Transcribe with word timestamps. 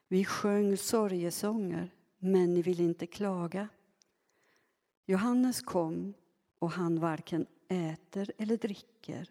Vi 0.07 0.25
sjöng 0.25 0.77
sorgesånger, 0.77 1.91
men 2.17 2.53
ni 2.53 2.61
ville 2.61 2.83
inte 2.83 3.07
klaga. 3.07 3.67
Johannes 5.05 5.61
kom, 5.61 6.13
och 6.59 6.71
han 6.71 6.99
varken 6.99 7.45
äter 7.67 8.31
eller 8.37 8.57
dricker 8.57 9.29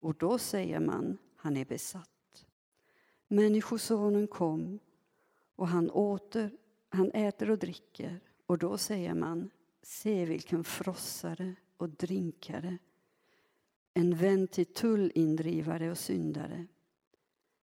och 0.00 0.14
då 0.14 0.38
säger 0.38 0.80
man, 0.80 1.18
han 1.36 1.56
är 1.56 1.64
besatt. 1.64 2.46
Människosonen 3.28 4.26
kom, 4.26 4.78
och 5.56 5.68
han, 5.68 5.90
åter, 5.90 6.50
han 6.88 7.10
äter 7.10 7.50
och 7.50 7.58
dricker 7.58 8.20
och 8.46 8.58
då 8.58 8.78
säger 8.78 9.14
man, 9.14 9.50
se 9.82 10.24
vilken 10.24 10.64
frossare 10.64 11.54
och 11.76 11.88
drinkare 11.88 12.78
en 13.94 14.16
vän 14.16 14.48
till 14.48 14.66
tullindrivare 14.66 15.90
och 15.90 15.98
syndare. 15.98 16.66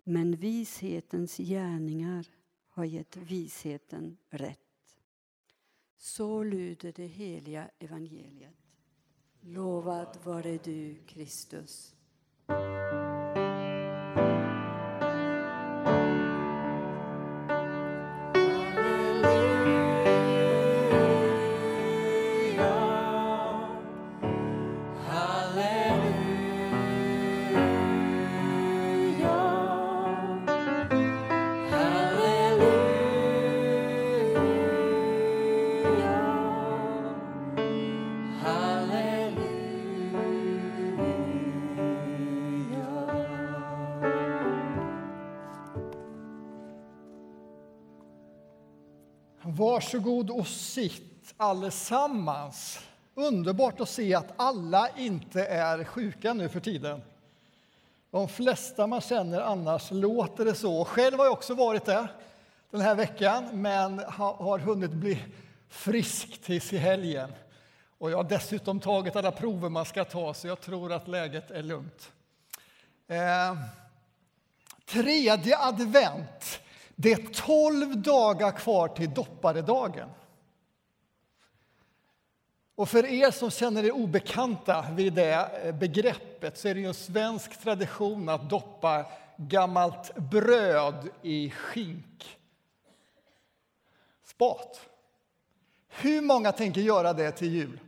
Men 0.05 0.37
vishetens 0.37 1.37
gärningar 1.37 2.27
har 2.69 2.85
gett 2.85 3.17
visheten 3.17 4.17
rätt. 4.31 4.59
Så 5.97 6.43
lyder 6.43 6.93
det 6.97 7.07
heliga 7.07 7.71
evangeliet. 7.79 8.55
Lovad 9.41 10.19
vare 10.25 10.59
du, 10.65 10.95
Kristus. 11.07 11.95
Varsågod 49.87 50.31
och 50.31 50.47
sitt 50.47 51.35
allesammans. 51.37 52.81
Underbart 53.15 53.81
att 53.81 53.89
se 53.89 54.15
att 54.15 54.33
alla 54.37 54.89
inte 54.97 55.45
är 55.45 55.85
sjuka 55.85 56.33
nu 56.33 56.49
för 56.49 56.61
tiden. 56.61 57.03
De 58.11 58.29
flesta 58.29 58.87
man 58.87 59.01
känner 59.01 59.41
annars 59.41 59.91
låter 59.91 60.45
det 60.45 60.55
så. 60.55 60.85
Själv 60.85 61.19
har 61.19 61.25
jag 61.25 61.33
också 61.33 61.55
varit 61.55 61.85
det 61.85 62.09
den 62.71 62.81
här 62.81 62.95
veckan, 62.95 63.49
men 63.53 63.99
har 64.09 64.59
hunnit 64.59 64.93
bli 64.93 65.25
frisk 65.69 66.43
tills 66.43 66.73
i 66.73 66.77
helgen. 66.77 67.33
Och 67.99 68.11
jag 68.11 68.17
har 68.17 68.25
dessutom 68.25 68.81
tagit 68.81 69.17
alla 69.17 69.33
prover 69.33 69.69
man 69.69 69.85
ska 69.85 70.05
ta, 70.05 70.35
så 70.35 70.47
jag 70.47 70.61
tror 70.61 70.93
att 70.93 71.09
läget 71.09 71.51
är 71.51 71.63
lugnt. 71.63 72.13
Eh, 73.09 73.57
tredje 74.87 75.59
advent 75.59 76.61
det 76.97 77.13
är 77.13 77.27
tolv 77.33 78.03
dagar 78.03 78.53
kvar 78.53 78.89
till 78.89 79.15
dopparedagen. 79.15 80.09
Och 82.75 82.89
för 82.89 83.07
er 83.07 83.31
som 83.31 83.51
känner 83.51 83.85
er 83.85 83.93
obekanta 83.93 84.87
vid 84.93 85.13
det 85.13 85.49
eh, 85.63 85.75
begreppet 85.75 86.59
så 86.59 86.69
är 86.69 86.75
det 86.75 86.81
ju 86.81 86.87
en 86.87 86.95
svensk 86.95 87.61
tradition 87.61 88.29
att 88.29 88.51
doppa 88.51 89.07
gammalt 89.37 90.17
bröd 90.17 91.09
i 91.23 91.51
skink. 91.51 92.39
Spat. 94.25 94.81
Hur 95.89 96.21
många 96.21 96.53
tänker 96.53 96.81
göra 96.81 97.13
det 97.13 97.31
till 97.31 97.55
jul? 97.55 97.81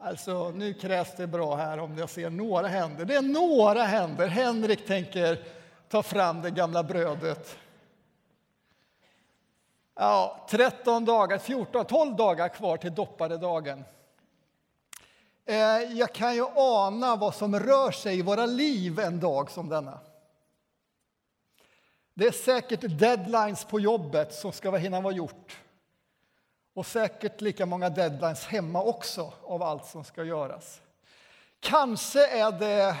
Alltså, 0.00 0.50
nu 0.50 0.74
krävs 0.74 1.16
det 1.16 1.26
bra 1.26 1.56
här 1.56 1.78
om 1.78 1.98
jag 1.98 2.10
ser 2.10 2.30
några 2.30 2.66
händer. 2.66 3.04
Det 3.04 3.14
är 3.14 3.22
några 3.22 3.82
händer. 3.82 4.26
Henrik 4.26 4.86
tänker 4.86 5.44
ta 5.88 6.02
fram 6.02 6.42
det 6.42 6.50
gamla 6.50 6.82
brödet. 6.82 7.56
Ja, 9.94 10.46
13 10.50 11.04
dagar, 11.04 11.38
14, 11.38 11.84
12 11.84 12.16
dagar 12.16 12.48
kvar 12.48 12.76
till 12.76 12.94
dopparedagen. 12.94 13.84
Eh, 15.44 15.56
jag 15.98 16.12
kan 16.12 16.34
ju 16.34 16.46
ana 16.56 17.16
vad 17.16 17.34
som 17.34 17.58
rör 17.60 17.90
sig 17.90 18.18
i 18.18 18.22
våra 18.22 18.46
liv 18.46 18.98
en 18.98 19.20
dag 19.20 19.50
som 19.50 19.68
denna. 19.68 19.98
Det 22.14 22.26
är 22.26 22.32
säkert 22.32 22.98
deadlines 22.98 23.64
på 23.64 23.80
jobbet 23.80 24.34
som 24.34 24.52
ska 24.52 24.76
hinna 24.76 25.00
vara 25.00 25.14
gjort. 25.14 25.58
Och 26.78 26.86
säkert 26.86 27.40
lika 27.40 27.66
många 27.66 27.90
deadlines 27.90 28.46
hemma 28.46 28.82
också 28.82 29.32
av 29.42 29.62
allt 29.62 29.86
som 29.86 30.04
ska 30.04 30.24
göras. 30.24 30.80
Kanske 31.60 32.26
är 32.26 32.52
det 32.52 32.96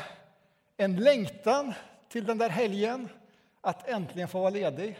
en 0.76 0.96
längtan 0.96 1.74
till 2.08 2.24
den 2.24 2.38
där 2.38 2.48
helgen, 2.48 3.08
att 3.60 3.88
äntligen 3.88 4.28
få 4.28 4.40
vara 4.40 4.50
ledig. 4.50 4.98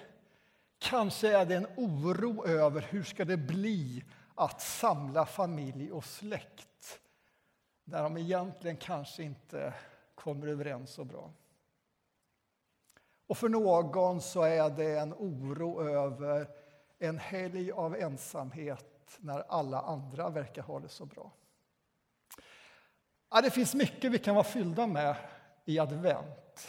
Kanske 0.78 1.36
är 1.36 1.46
det 1.46 1.54
en 1.54 1.66
oro 1.76 2.46
över 2.46 2.86
hur 2.90 3.02
ska 3.02 3.24
det 3.24 3.36
bli 3.36 4.04
att 4.34 4.60
samla 4.60 5.26
familj 5.26 5.92
och 5.92 6.04
släkt 6.04 7.00
när 7.84 8.02
de 8.02 8.16
egentligen 8.16 8.76
kanske 8.76 9.22
inte 9.22 9.72
kommer 10.14 10.46
överens 10.46 10.90
så 10.90 11.04
bra. 11.04 11.30
Och 13.26 13.38
för 13.38 13.48
någon 13.48 14.20
så 14.20 14.42
är 14.42 14.70
det 14.70 14.98
en 14.98 15.14
oro 15.14 15.88
över 15.88 16.57
en 16.98 17.18
helg 17.18 17.72
av 17.72 17.96
ensamhet 17.96 19.18
när 19.18 19.40
alla 19.48 19.80
andra 19.80 20.30
verkar 20.30 20.62
ha 20.62 20.80
det 20.80 20.88
så 20.88 21.04
bra. 21.06 21.32
Ja, 23.30 23.40
det 23.40 23.50
finns 23.50 23.74
mycket 23.74 24.12
vi 24.12 24.18
kan 24.18 24.34
vara 24.34 24.44
fyllda 24.44 24.86
med 24.86 25.16
i 25.64 25.78
advent. 25.78 26.68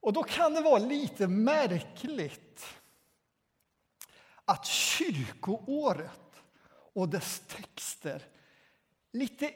Och 0.00 0.12
då 0.12 0.22
kan 0.22 0.54
det 0.54 0.60
vara 0.60 0.78
lite 0.78 1.26
märkligt 1.26 2.66
att 4.44 4.66
kyrkoåret 4.66 6.42
och 6.92 7.08
dess 7.08 7.40
texter 7.40 8.26
lite 9.12 9.54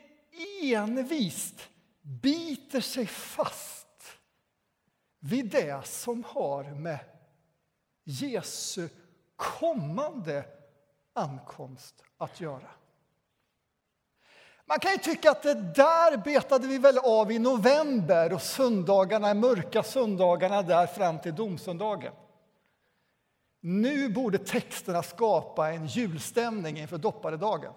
envist 0.62 1.68
biter 2.00 2.80
sig 2.80 3.06
fast 3.06 4.18
vid 5.18 5.50
det 5.50 5.86
som 5.86 6.24
har 6.24 6.64
med 6.64 6.98
Jesu 8.04 8.88
kommande 9.36 10.44
ankomst 11.12 12.02
att 12.18 12.40
göra. 12.40 12.70
Man 14.66 14.78
kan 14.78 14.92
ju 14.92 14.98
tycka 14.98 15.30
att 15.30 15.42
det 15.42 15.54
där 15.54 16.16
betade 16.16 16.66
vi 16.66 16.78
väl 16.78 16.98
av 16.98 17.32
i 17.32 17.38
november 17.38 18.32
och 18.32 18.42
söndagarna, 18.42 19.34
mörka 19.34 19.82
söndagarna 19.82 20.62
där 20.62 20.86
fram 20.86 21.18
till 21.18 21.34
domsöndagen. 21.34 22.12
Nu 23.60 24.08
borde 24.08 24.38
texterna 24.38 25.02
skapa 25.02 25.70
en 25.70 25.86
julstämning 25.86 26.78
inför 26.78 26.98
dopparedagen. 26.98 27.72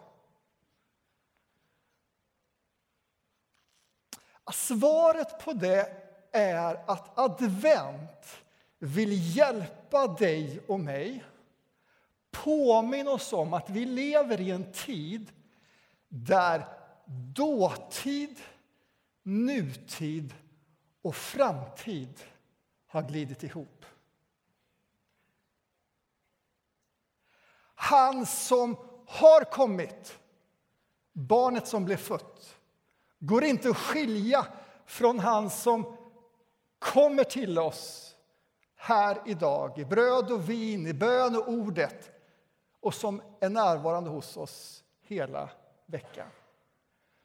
Svaret 4.54 5.46
på 5.46 5.54
det 5.54 6.04
är 6.32 6.84
att 6.88 7.20
advent 7.20 8.38
vill 8.80 9.38
hjälpa 9.38 10.08
dig 10.08 10.60
och 10.68 10.80
mig 10.80 11.24
påminna 12.44 13.12
oss 13.12 13.34
om 13.34 13.54
att 13.54 13.70
vi 13.70 13.86
lever 13.86 14.42
i 14.42 14.52
en 14.52 14.72
tid 14.72 15.32
där 16.08 16.68
dåtid, 17.36 18.40
nutid 19.24 20.34
och 21.02 21.16
framtid 21.16 22.20
har 22.88 23.02
glidit 23.04 23.44
ihop. 23.44 23.86
Han 27.76 28.26
som 28.26 28.78
har 29.08 29.52
kommit, 29.52 30.20
barnet 31.14 31.68
som 31.68 31.86
blev 31.86 31.98
fött 31.98 32.58
går 33.20 33.44
inte 33.44 33.70
att 33.70 33.78
skilja 33.78 34.48
från 34.86 35.20
han 35.20 35.50
som 35.50 35.98
kommer 36.80 37.24
till 37.24 37.60
oss 37.60 38.16
här 38.76 39.22
idag 39.26 39.80
i 39.80 39.86
bröd 39.86 40.32
och 40.32 40.50
vin, 40.50 40.88
i 40.88 40.94
bön 40.94 41.36
och 41.36 41.50
ordet 41.50 42.17
och 42.80 42.94
som 42.94 43.22
är 43.40 43.50
närvarande 43.50 44.10
hos 44.10 44.38
oss 44.38 44.84
hela 45.02 45.50
veckan. 45.86 46.28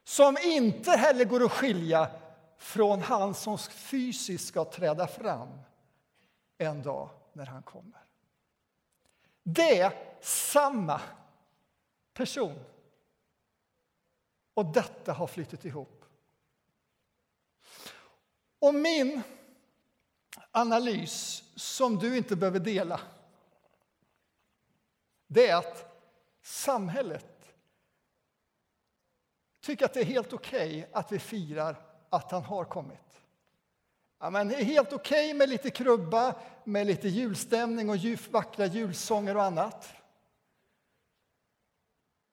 Som 0.04 0.36
inte 0.42 0.90
heller 0.90 1.24
går 1.24 1.44
att 1.44 1.52
skilja 1.52 2.10
från 2.56 3.00
han 3.00 3.34
som 3.34 3.58
fysiskt 3.58 4.48
ska 4.48 4.64
träda 4.64 5.06
fram 5.06 5.48
en 6.58 6.82
dag 6.82 7.08
när 7.32 7.46
han 7.46 7.62
kommer. 7.62 8.00
Det 9.42 9.80
är 9.80 10.16
samma 10.20 11.00
person. 12.12 12.64
Och 14.54 14.66
detta 14.66 15.12
har 15.12 15.26
flyttat 15.26 15.64
ihop. 15.64 16.04
Och 18.58 18.74
min 18.74 19.22
analys, 20.50 21.44
som 21.56 21.98
du 21.98 22.16
inte 22.16 22.36
behöver 22.36 22.60
dela 22.60 23.00
det 25.32 25.48
är 25.48 25.56
att 25.56 26.06
samhället 26.42 27.54
tycker 29.60 29.84
att 29.84 29.94
det 29.94 30.00
är 30.00 30.04
helt 30.04 30.32
okej 30.32 30.78
okay 30.78 30.92
att 30.92 31.12
vi 31.12 31.18
firar 31.18 31.76
att 32.10 32.30
han 32.30 32.42
har 32.42 32.64
kommit. 32.64 32.98
Ja, 34.20 34.30
men 34.30 34.48
det 34.48 34.54
är 34.54 34.64
helt 34.64 34.92
okej 34.92 35.26
okay 35.26 35.34
med 35.34 35.48
lite 35.48 35.70
krubba, 35.70 36.34
med 36.64 36.86
lite 36.86 37.08
julstämning 37.08 37.90
och 37.90 37.96
vackra 38.30 38.66
julsånger 38.66 39.36
och 39.36 39.42
annat. 39.42 39.94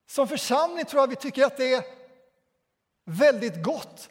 Som 0.06 0.28
församling 0.28 0.86
tror 0.86 1.02
jag 1.02 1.08
vi 1.08 1.16
tycker 1.16 1.46
att 1.46 1.58
det 1.58 1.74
är 1.74 1.84
väldigt 3.06 3.64
gott 3.64 4.10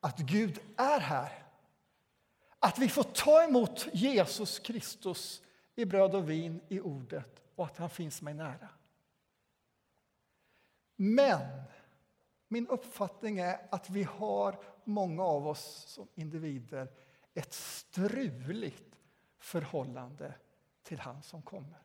att 0.00 0.18
Gud 0.18 0.60
är 0.76 1.00
här. 1.00 1.44
Att 2.58 2.78
vi 2.78 2.88
får 2.88 3.02
ta 3.02 3.44
emot 3.44 3.86
Jesus 3.92 4.58
Kristus 4.58 5.42
i 5.74 5.84
bröd 5.84 6.14
och 6.14 6.30
vin, 6.30 6.60
i 6.68 6.80
ordet 6.80 7.41
och 7.62 7.68
att 7.68 7.78
han 7.78 7.90
finns 7.90 8.22
mig 8.22 8.34
nära. 8.34 8.68
Men 10.96 11.62
min 12.48 12.68
uppfattning 12.68 13.38
är 13.38 13.68
att 13.70 13.90
vi 13.90 14.02
har, 14.02 14.64
många 14.84 15.22
av 15.22 15.46
oss 15.46 15.84
som 15.86 16.08
individer, 16.14 16.92
ett 17.34 17.52
struligt 17.52 18.98
förhållande 19.38 20.34
till 20.82 21.00
han 21.00 21.22
som 21.22 21.42
kommer. 21.42 21.82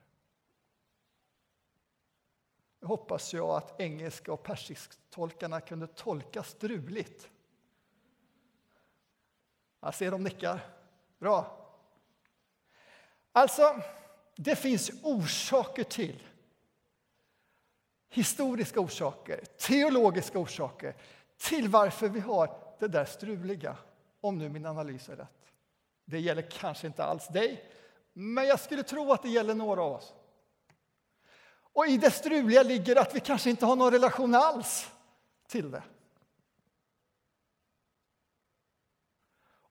Jag 2.80 2.88
hoppas 2.88 3.34
jag 3.34 3.50
att 3.50 3.80
engelska 3.80 4.34
och 4.34 4.44
persisktolkarna 4.44 5.62
kunde 5.62 5.88
tolka 5.88 6.44
struligt. 6.44 7.30
Jag 9.80 9.96
ser 9.96 10.12
de 10.12 10.24
nickar. 10.24 10.60
Bra. 11.20 11.68
Alltså, 13.32 13.82
det 14.38 14.56
finns 14.56 14.92
orsaker 15.04 15.84
till 15.84 16.24
historiska 18.10 18.80
orsaker, 18.80 19.44
teologiska 19.58 20.40
orsaker 20.40 20.96
till 21.38 21.70
varför 21.70 22.10
vi 22.10 22.20
har 22.20 22.60
det 22.80 22.88
där 22.88 23.06
struliga, 23.06 23.78
om 24.22 24.38
nu 24.38 24.50
min 24.50 24.66
analys 24.66 25.10
är 25.10 25.16
rätt. 25.16 25.52
Det 26.06 26.20
gäller 26.20 26.42
kanske 26.42 26.88
inte 26.88 27.04
alls 27.04 27.28
dig, 27.28 27.72
men 28.14 28.48
jag 28.48 28.60
skulle 28.60 28.84
tro 28.84 29.12
att 29.12 29.22
det 29.22 29.30
gäller 29.30 29.56
några 29.56 29.82
av 29.82 29.92
oss. 29.92 30.14
Och 31.74 31.88
i 31.88 31.98
det 31.98 32.12
struliga 32.12 32.64
ligger 32.64 32.96
att 32.96 33.16
vi 33.16 33.20
kanske 33.20 33.50
inte 33.50 33.66
har 33.66 33.76
någon 33.76 33.92
relation 33.92 34.36
alls 34.36 34.92
till 35.48 35.72
det. 35.72 35.84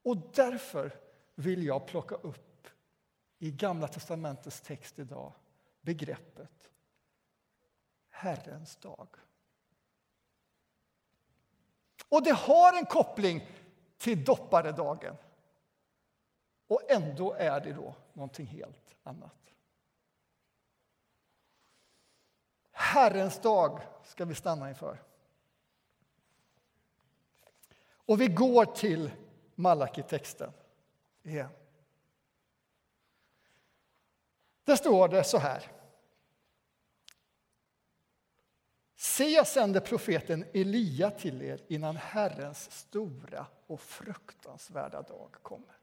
Och 0.02 0.16
därför 0.34 0.98
vill 1.34 1.66
jag 1.66 1.86
plocka 1.86 2.14
upp 2.14 2.45
i 3.38 3.50
Gamla 3.50 3.88
testamentets 3.88 4.60
text 4.60 4.98
idag 4.98 5.32
begreppet 5.80 6.70
Herrens 8.10 8.76
dag. 8.76 9.08
Och 12.08 12.22
det 12.22 12.32
har 12.32 12.78
en 12.78 12.86
koppling 12.86 13.48
till 13.98 14.24
dopparedagen. 14.24 15.16
Och 16.66 16.90
ändå 16.90 17.32
är 17.32 17.60
det 17.60 17.72
då 17.72 17.94
någonting 18.12 18.46
helt 18.46 18.96
annat. 19.02 19.54
Herrens 22.70 23.40
dag 23.40 23.80
ska 24.04 24.24
vi 24.24 24.34
stanna 24.34 24.68
inför. 24.68 25.02
Och 27.88 28.20
vi 28.20 28.26
går 28.26 28.64
till 28.64 29.10
Malaki-texten 29.54 30.52
igen. 31.22 31.50
Där 34.66 34.76
står 34.76 35.08
det 35.08 35.24
så 35.24 35.38
här. 35.38 35.72
Se, 38.96 39.24
jag 39.24 39.46
sänder 39.46 39.80
profeten 39.80 40.44
Elia 40.54 41.10
till 41.10 41.42
er 41.42 41.62
innan 41.68 41.96
Herrens 41.96 42.70
stora 42.70 43.46
och 43.66 43.80
fruktansvärda 43.80 45.02
dag 45.02 45.36
kommer. 45.42 45.76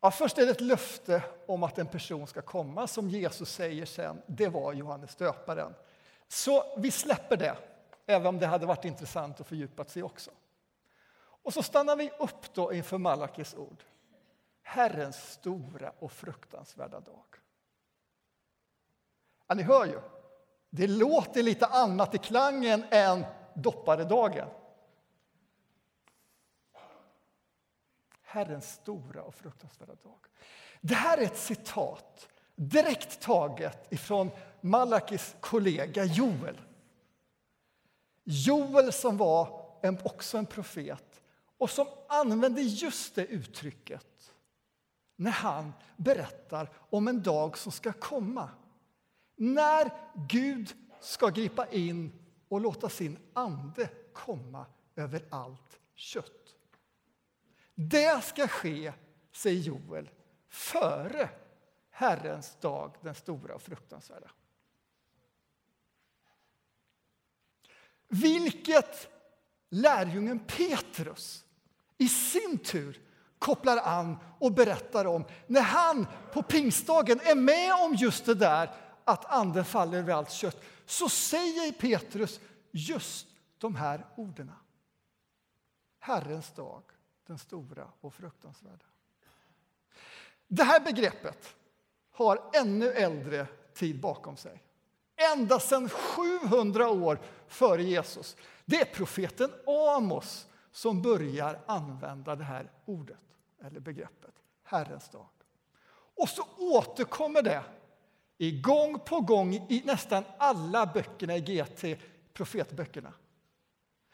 Ja, 0.00 0.10
först 0.10 0.38
är 0.38 0.46
det 0.46 0.50
ett 0.50 0.60
löfte 0.60 1.22
om 1.46 1.62
att 1.62 1.78
en 1.78 1.86
person 1.86 2.26
ska 2.26 2.42
komma 2.42 2.86
som 2.86 3.08
Jesus 3.08 3.52
säger 3.52 3.86
sen, 3.86 4.22
det 4.26 4.48
var 4.48 4.72
Johannes 4.72 5.14
döparen. 5.14 5.74
Så 6.28 6.78
vi 6.78 6.90
släpper 6.90 7.36
det, 7.36 7.56
även 8.06 8.26
om 8.26 8.38
det 8.38 8.46
hade 8.46 8.66
varit 8.66 8.84
intressant 8.84 9.40
att 9.40 9.48
fördjupa 9.48 9.84
sig 9.84 10.02
också. 10.02 10.30
Och 11.16 11.54
så 11.54 11.62
stannar 11.62 11.96
vi 11.96 12.10
upp 12.18 12.54
då 12.54 12.72
inför 12.72 12.98
Malakis 12.98 13.54
ord. 13.54 13.84
Herrens 14.62 15.32
stora 15.32 15.92
och 15.98 16.12
fruktansvärda 16.12 17.00
dag. 17.00 17.24
Ja, 19.46 19.54
ni 19.54 19.62
hör 19.62 19.86
ju, 19.86 20.00
det 20.70 20.86
låter 20.86 21.42
lite 21.42 21.66
annat 21.66 22.14
i 22.14 22.18
klangen 22.18 22.84
än 22.90 23.24
dopparedagen. 23.54 24.48
Herrens 28.22 28.72
stora 28.72 29.22
och 29.22 29.34
fruktansvärda 29.34 29.94
dag. 29.94 30.26
Det 30.80 30.94
här 30.94 31.18
är 31.18 31.22
ett 31.22 31.38
citat 31.38 32.28
direkt 32.54 33.20
taget 33.20 33.92
ifrån 33.92 34.30
Malakis 34.60 35.36
kollega 35.40 36.04
Joel. 36.04 36.60
Joel 38.24 38.92
som 38.92 39.16
var 39.16 39.64
en, 39.82 39.98
också 40.04 40.38
en 40.38 40.46
profet 40.46 41.22
och 41.58 41.70
som 41.70 41.86
använde 42.08 42.60
just 42.60 43.14
det 43.14 43.26
uttrycket 43.26 44.06
när 45.22 45.30
han 45.30 45.72
berättar 45.96 46.70
om 46.90 47.08
en 47.08 47.22
dag 47.22 47.58
som 47.58 47.72
ska 47.72 47.92
komma. 47.92 48.50
När 49.36 49.90
Gud 50.28 50.74
ska 51.00 51.28
gripa 51.28 51.66
in 51.66 52.12
och 52.48 52.60
låta 52.60 52.88
sin 52.88 53.18
ande 53.32 53.90
komma 54.12 54.66
över 54.96 55.24
allt 55.30 55.80
kött. 55.94 56.56
Det 57.74 58.24
ska 58.24 58.48
ske, 58.48 58.92
säger 59.32 59.60
Joel, 59.60 60.10
före 60.48 61.30
Herrens 61.90 62.56
dag, 62.60 62.94
den 63.00 63.14
stora 63.14 63.54
och 63.54 63.62
fruktansvärda. 63.62 64.30
Vilket 68.08 69.08
lärjungen 69.68 70.38
Petrus 70.38 71.44
i 71.98 72.08
sin 72.08 72.58
tur 72.58 73.00
kopplar 73.42 73.76
an 73.76 74.18
och 74.38 74.52
berättar 74.52 75.06
om 75.06 75.24
när 75.46 75.60
han 75.60 76.06
på 76.32 76.42
pingstdagen 76.42 77.20
är 77.20 77.34
med 77.34 77.72
om 77.74 77.94
just 77.94 78.26
det 78.26 78.34
där 78.34 78.70
att 79.04 79.24
anden 79.24 79.64
faller 79.64 79.98
över 79.98 80.12
allt 80.12 80.30
kött 80.30 80.62
så 80.86 81.08
säger 81.08 81.72
Petrus 81.72 82.40
just 82.70 83.26
de 83.58 83.76
här 83.76 84.06
orden. 84.16 84.52
Herrens 85.98 86.50
dag, 86.50 86.82
den 87.26 87.38
stora 87.38 87.88
och 88.00 88.14
fruktansvärda. 88.14 88.84
Det 90.48 90.64
här 90.64 90.80
begreppet 90.80 91.54
har 92.12 92.50
ännu 92.52 92.92
äldre 92.92 93.46
tid 93.74 94.00
bakom 94.00 94.36
sig. 94.36 94.62
Ända 95.34 95.60
sedan 95.60 95.88
700 95.88 96.88
år 96.88 97.18
före 97.48 97.82
Jesus. 97.82 98.36
Det 98.64 98.80
är 98.80 98.94
profeten 98.94 99.50
Amos 99.66 100.46
som 100.72 101.02
börjar 101.02 101.60
använda 101.66 102.36
det 102.36 102.44
här 102.44 102.70
ordet, 102.84 103.31
eller 103.62 103.80
begreppet, 103.80 104.34
Herrens 104.62 105.08
dag. 105.08 105.28
Och 106.16 106.28
så 106.28 106.44
återkommer 106.58 107.42
det 107.42 107.64
i 108.38 108.60
gång 108.60 108.98
på 108.98 109.20
gång 109.20 109.54
i 109.54 109.82
nästan 109.84 110.24
alla 110.38 110.86
böckerna 110.86 111.36
i 111.36 111.40
GT, 111.40 111.84
profetböckerna. 112.32 113.12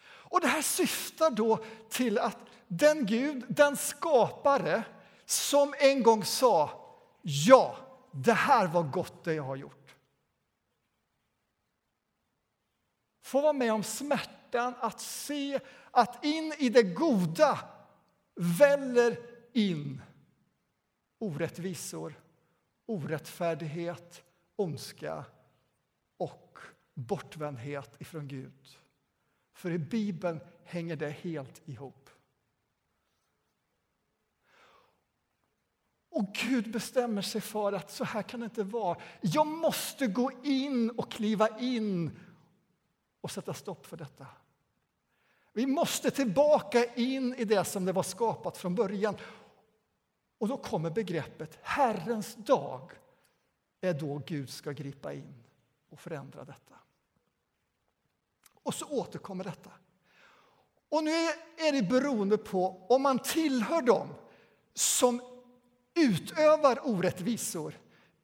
Och 0.02 0.40
det 0.40 0.46
här 0.46 0.62
syftar 0.62 1.30
då 1.30 1.64
till 1.88 2.18
att 2.18 2.38
den 2.68 3.06
Gud, 3.06 3.44
den 3.48 3.76
skapare 3.76 4.82
som 5.24 5.74
en 5.78 6.02
gång 6.02 6.24
sa 6.24 6.70
ja, 7.22 7.76
det 8.10 8.32
här 8.32 8.66
var 8.66 8.82
gott 8.82 9.24
det 9.24 9.34
jag 9.34 9.42
har 9.42 9.56
gjort. 9.56 9.94
Få 13.22 13.40
vara 13.40 13.52
med 13.52 13.72
om 13.72 13.82
smärtan 13.82 14.74
att 14.80 15.00
se 15.00 15.60
att 15.90 16.24
in 16.24 16.54
i 16.58 16.68
det 16.68 16.82
goda 16.82 17.58
väller 18.34 19.27
in 19.52 20.02
orättvisor, 21.18 22.20
orättfärdighet, 22.86 24.24
ondska 24.56 25.24
och 26.16 26.58
bortvändhet 26.94 28.00
ifrån 28.00 28.28
Gud. 28.28 28.78
För 29.52 29.70
i 29.70 29.78
Bibeln 29.78 30.40
hänger 30.64 30.96
det 30.96 31.10
helt 31.10 31.68
ihop. 31.68 32.10
Och 36.10 36.34
Gud 36.34 36.72
bestämmer 36.72 37.22
sig 37.22 37.40
för 37.40 37.72
att 37.72 37.90
så 37.90 38.04
här 38.04 38.22
kan 38.22 38.40
det 38.40 38.44
inte 38.44 38.62
vara. 38.62 38.98
Jag 39.20 39.46
måste 39.46 40.06
gå 40.06 40.32
in 40.42 40.90
och 40.90 41.10
kliva 41.10 41.58
in 41.58 42.18
och 43.20 43.30
sätta 43.30 43.54
stopp 43.54 43.86
för 43.86 43.96
detta. 43.96 44.26
Vi 45.52 45.66
måste 45.66 46.10
tillbaka 46.10 46.94
in 46.94 47.34
i 47.34 47.44
det 47.44 47.64
som 47.64 47.84
det 47.84 47.92
var 47.92 48.02
skapat 48.02 48.56
från 48.56 48.74
början. 48.74 49.16
Och 50.38 50.48
då 50.48 50.56
kommer 50.56 50.90
begreppet 50.90 51.58
Herrens 51.62 52.34
dag 52.34 52.92
är 53.80 53.94
då 53.94 54.22
Gud 54.26 54.50
ska 54.50 54.72
gripa 54.72 55.12
in 55.12 55.34
och 55.90 56.00
förändra 56.00 56.44
detta. 56.44 56.74
Och 58.62 58.74
så 58.74 58.86
återkommer 58.86 59.44
detta. 59.44 59.70
Och 60.88 61.04
nu 61.04 61.10
är 61.56 61.72
det 61.72 61.82
beroende 61.82 62.38
på 62.38 62.86
om 62.88 63.02
man 63.02 63.18
tillhör 63.18 63.82
dem 63.82 64.08
som 64.74 65.20
utövar 65.94 66.80
orättvisor, 66.84 67.74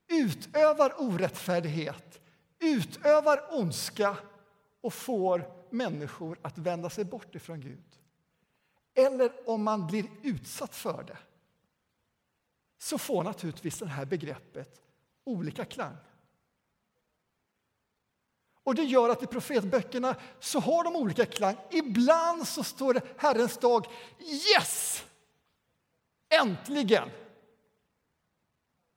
utövar 0.06 0.94
orättfärdighet, 0.98 2.20
utövar 2.58 3.48
ondska 3.50 4.16
och 4.80 4.94
får 4.94 5.52
människor 5.70 6.38
att 6.42 6.58
vända 6.58 6.90
sig 6.90 7.04
bort 7.04 7.34
ifrån 7.34 7.60
Gud. 7.60 7.98
Eller 8.94 9.48
om 9.50 9.62
man 9.62 9.86
blir 9.86 10.06
utsatt 10.22 10.74
för 10.74 11.02
det 11.02 11.18
så 12.78 12.98
får 12.98 13.24
naturligtvis 13.24 13.78
det 13.78 13.86
här 13.86 14.04
begreppet 14.04 14.80
olika 15.24 15.64
klang. 15.64 15.96
Och 18.64 18.74
Det 18.74 18.82
gör 18.82 19.08
att 19.08 19.22
i 19.22 19.26
profetböckerna 19.26 20.16
så 20.40 20.60
har 20.60 20.84
de 20.84 20.96
olika 20.96 21.26
klang. 21.26 21.56
Ibland 21.70 22.48
så 22.48 22.64
står 22.64 22.94
det 22.94 23.02
Herrens 23.18 23.58
dag, 23.58 23.86
yes! 24.18 25.04
Äntligen! 26.28 27.08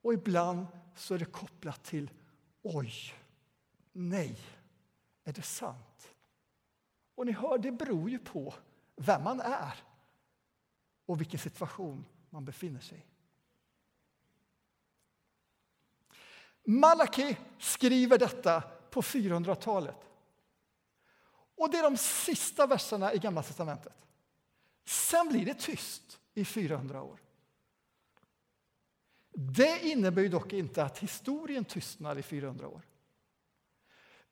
Och 0.01 0.13
ibland 0.13 0.67
så 0.96 1.13
är 1.13 1.19
det 1.19 1.25
kopplat 1.25 1.84
till 1.84 2.10
oj, 2.62 2.93
nej, 3.91 4.39
är 5.24 5.34
det 5.34 5.41
sant? 5.41 6.15
Och 7.15 7.25
ni 7.25 7.31
hör, 7.31 7.57
det 7.57 7.72
beror 7.72 8.10
ju 8.10 8.19
på 8.19 8.53
vem 8.96 9.24
man 9.24 9.39
är 9.41 9.84
och 11.05 11.19
vilken 11.19 11.39
situation 11.39 12.05
man 12.29 12.46
befinner 12.46 12.79
sig 12.79 12.98
i. 12.98 13.17
Malaki 16.70 17.38
skriver 17.58 18.18
detta 18.18 18.64
på 18.90 19.02
400-talet. 19.02 19.96
Och 21.58 21.72
det 21.72 21.78
är 21.78 21.84
de 21.84 21.98
sista 21.98 22.68
verserna 22.68 23.14
i 23.14 23.18
Gamla 23.18 23.44
testamentet. 23.44 23.94
Sen 24.86 25.28
blir 25.28 25.46
det 25.46 25.54
tyst 25.54 26.20
i 26.34 26.46
400 26.46 27.04
år. 27.04 27.20
Det 29.34 29.88
innebär 29.88 30.30
dock 30.30 30.54
inte 30.54 30.84
att 30.84 30.98
historien 30.98 31.66
tystnar 31.66 32.18
i 32.18 32.24
400 32.24 32.68
år. 32.68 32.82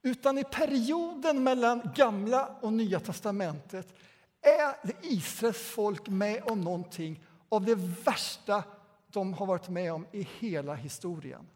Utan 0.02 0.38
i 0.38 0.44
perioden 0.44 1.44
mellan 1.44 1.92
Gamla 1.96 2.48
och 2.48 2.74
Nya 2.74 3.00
testamentet 3.00 3.94
är 4.42 4.76
Israels 5.02 5.58
folk 5.58 6.08
med 6.08 6.44
om 6.44 6.62
någonting 6.62 7.24
av 7.50 7.66
det 7.66 7.76
värsta 7.76 8.64
de 9.08 9.34
har 9.34 9.46
varit 9.46 9.70
med 9.70 9.94
om 9.94 10.08
i 10.12 10.28
hela 10.40 10.76
historien. 10.76 11.48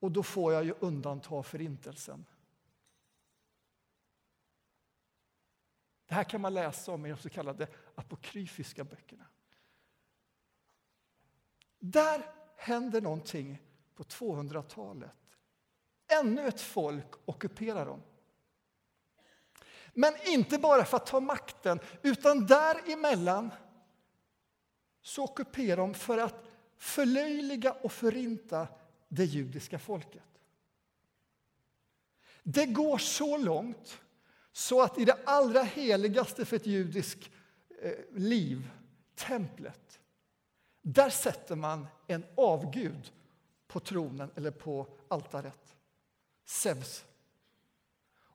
Och 0.00 0.12
då 0.12 0.22
får 0.22 0.52
jag 0.52 0.64
ju 0.64 0.74
undanta 0.80 1.42
Förintelsen. 1.42 2.26
Det 6.06 6.14
här 6.14 6.24
kan 6.24 6.40
man 6.40 6.54
läsa 6.54 6.92
om 6.92 7.06
i 7.06 7.10
de 7.10 7.16
så 7.16 7.28
kallade 7.28 7.68
apokryfiska 7.94 8.84
böckerna. 8.84 9.26
Där 11.78 12.26
händer 12.56 13.00
någonting 13.00 13.62
på 13.94 14.02
200-talet. 14.04 15.38
Ännu 16.06 16.48
ett 16.48 16.60
folk 16.60 17.06
ockuperar 17.24 17.86
dem. 17.86 18.02
Men 19.94 20.14
inte 20.26 20.58
bara 20.58 20.84
för 20.84 20.96
att 20.96 21.06
ta 21.06 21.20
makten, 21.20 21.80
utan 22.02 22.46
däremellan 22.46 23.50
så 25.02 25.24
ockuperar 25.24 25.76
de 25.76 25.94
för 25.94 26.18
att 26.18 26.44
förlöjliga 26.76 27.72
och 27.72 27.92
förinta 27.92 28.68
det 29.10 29.24
judiska 29.24 29.78
folket. 29.78 30.22
Det 32.42 32.66
går 32.66 32.98
så 32.98 33.36
långt 33.36 34.00
så 34.52 34.82
att 34.82 34.98
i 34.98 35.04
det 35.04 35.18
allra 35.24 35.62
heligaste 35.62 36.44
för 36.44 36.56
ett 36.56 36.66
judiskt 36.66 37.30
eh, 37.82 37.92
liv, 38.12 38.70
templet, 39.14 40.00
där 40.82 41.10
sätter 41.10 41.56
man 41.56 41.86
en 42.06 42.24
avgud 42.36 43.12
på 43.66 43.80
tronen 43.80 44.30
eller 44.34 44.50
på 44.50 44.86
altaret. 45.08 45.76
Zeus. 46.44 47.04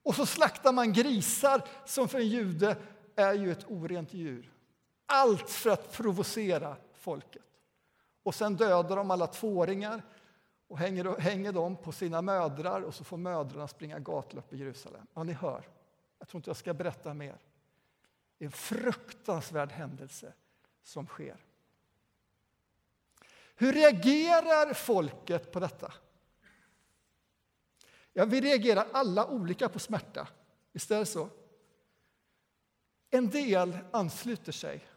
Och 0.04 0.16
så 0.16 0.26
slaktar 0.26 0.72
man 0.72 0.94
grisar 0.94 1.68
som 1.86 2.08
för 2.08 2.20
en 2.20 2.28
jude 2.28 2.78
är 3.16 3.34
ju 3.34 3.52
ett 3.52 3.72
orent 3.72 4.14
djur. 4.14 4.52
Allt 5.06 5.50
för 5.50 5.70
att 5.70 5.92
provocera 5.92 6.78
folket. 6.94 7.42
Och 8.24 8.36
sen 8.36 8.56
dödar 8.56 8.96
de 8.96 9.12
alla 9.12 9.28
tvååringar 9.28 10.02
och 10.68 10.78
hänger, 10.78 11.20
hänger 11.20 11.52
dem 11.52 11.78
på 11.78 11.92
sina 11.92 12.22
mödrar 12.22 12.82
och 12.82 12.96
så 12.96 13.04
får 13.04 13.18
mödrarna 13.18 13.68
springa 13.68 14.00
gatlopp 14.00 14.54
i 14.54 14.58
Jerusalem. 14.58 15.08
Ja, 15.14 15.24
ni 15.24 15.34
hör. 15.34 15.70
Jag 16.20 16.28
tror 16.28 16.40
inte 16.40 16.50
jag 16.50 16.58
ska 16.58 16.74
berätta 16.74 17.14
mer. 17.14 17.38
Det 18.38 18.46
är 18.46 18.48
en 18.48 18.52
fruktansvärd 18.52 19.72
händelse 19.72 20.34
som 20.84 21.08
sker. 21.08 21.38
Hur 23.56 23.74
reagerar 23.74 24.74
folket 24.74 25.52
på 25.52 25.60
detta? 25.60 25.94
Ja, 28.14 28.26
vi 28.26 28.42
reagerar 28.42 28.88
alla 28.92 29.28
olika 29.28 29.70
på 29.70 29.80
smärta. 29.80 30.28
Visst 30.72 30.92
är 30.92 31.00
det 31.00 31.06
så? 31.06 31.30
En 33.10 33.30
del 33.30 33.78
ansluter 33.92 34.52
sig, 34.52 34.88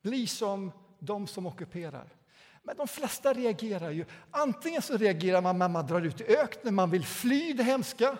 blir 0.00 0.26
som 0.26 0.72
de 0.98 1.26
som 1.26 1.46
ockuperar. 1.46 2.16
Men 2.62 2.76
de 2.76 2.88
flesta 2.88 3.32
reagerar 3.32 3.90
ju. 3.90 4.04
Antingen 4.30 4.82
så 4.82 4.96
reagerar 4.96 5.42
man 5.42 5.58
när 5.58 5.68
man 5.68 5.86
drar 5.86 6.00
ut 6.00 6.20
i 6.20 6.24
öknen, 6.24 6.74
man 6.74 6.90
vill 6.90 7.06
fly 7.06 7.52
det 7.52 7.62
hemska. 7.62 8.18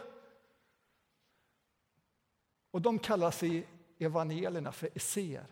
Och 2.70 2.82
de 2.82 2.98
kallas 2.98 3.42
i 3.42 3.66
evangelierna 3.98 4.72
för 4.72 4.90
esséer. 4.94 5.46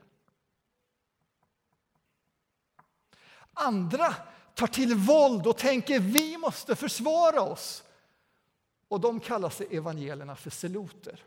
Andra 3.52 4.14
tar 4.54 4.66
till 4.66 4.94
våld 4.94 5.46
och 5.46 5.58
tänker 5.58 6.00
vi 6.00 6.36
måste 6.38 6.76
försvara 6.76 7.42
oss. 7.42 7.84
Och 8.88 9.00
de 9.00 9.20
kallas 9.20 9.60
i 9.60 9.76
evangelierna 9.76 10.36
för 10.36 10.50
seloter, 10.50 11.24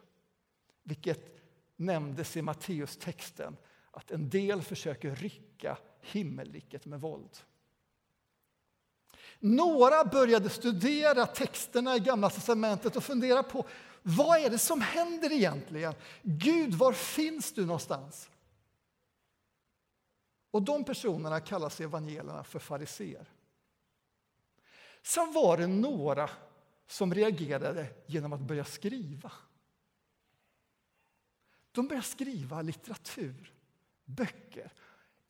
vilket 0.83 1.41
nämndes 1.75 2.37
i 2.37 2.41
Matteustexten 2.41 3.57
att 3.91 4.11
en 4.11 4.29
del 4.29 4.61
försöker 4.61 5.15
rycka 5.15 5.77
himmelriket 6.01 6.85
med 6.85 7.01
våld. 7.01 7.37
Några 9.45 10.03
började 10.03 10.49
studera 10.49 11.25
texterna 11.25 11.95
i 11.95 11.99
Gamla 11.99 12.29
testamentet 12.29 12.95
och 12.95 13.03
fundera 13.03 13.43
på 13.43 13.65
vad 14.01 14.39
är 14.39 14.49
det 14.49 14.57
som 14.57 14.81
händer 14.81 15.31
egentligen? 15.31 15.93
Gud, 16.21 16.73
var 16.73 16.93
finns 16.93 17.53
du 17.53 17.65
någonstans? 17.65 18.29
Och 20.51 20.61
de 20.61 20.83
personerna 20.83 21.39
kallas 21.39 21.81
i 21.81 21.83
evangelierna 21.83 22.43
för 22.43 22.59
fariser. 22.59 23.25
Sen 25.01 25.33
var 25.33 25.57
det 25.57 25.67
några 25.67 26.29
som 26.87 27.13
reagerade 27.13 27.87
genom 28.05 28.33
att 28.33 28.41
börja 28.41 28.65
skriva. 28.65 29.31
De 31.71 31.87
började 31.87 32.07
skriva 32.07 32.61
litteratur, 32.61 33.53
böcker. 34.05 34.71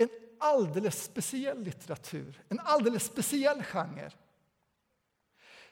En 0.04 0.10
alldeles 0.40 1.04
speciell 1.04 1.64
litteratur, 1.64 2.44
en 2.50 2.60
alldeles 2.60 3.04
speciell 3.04 3.64
genre 3.64 4.12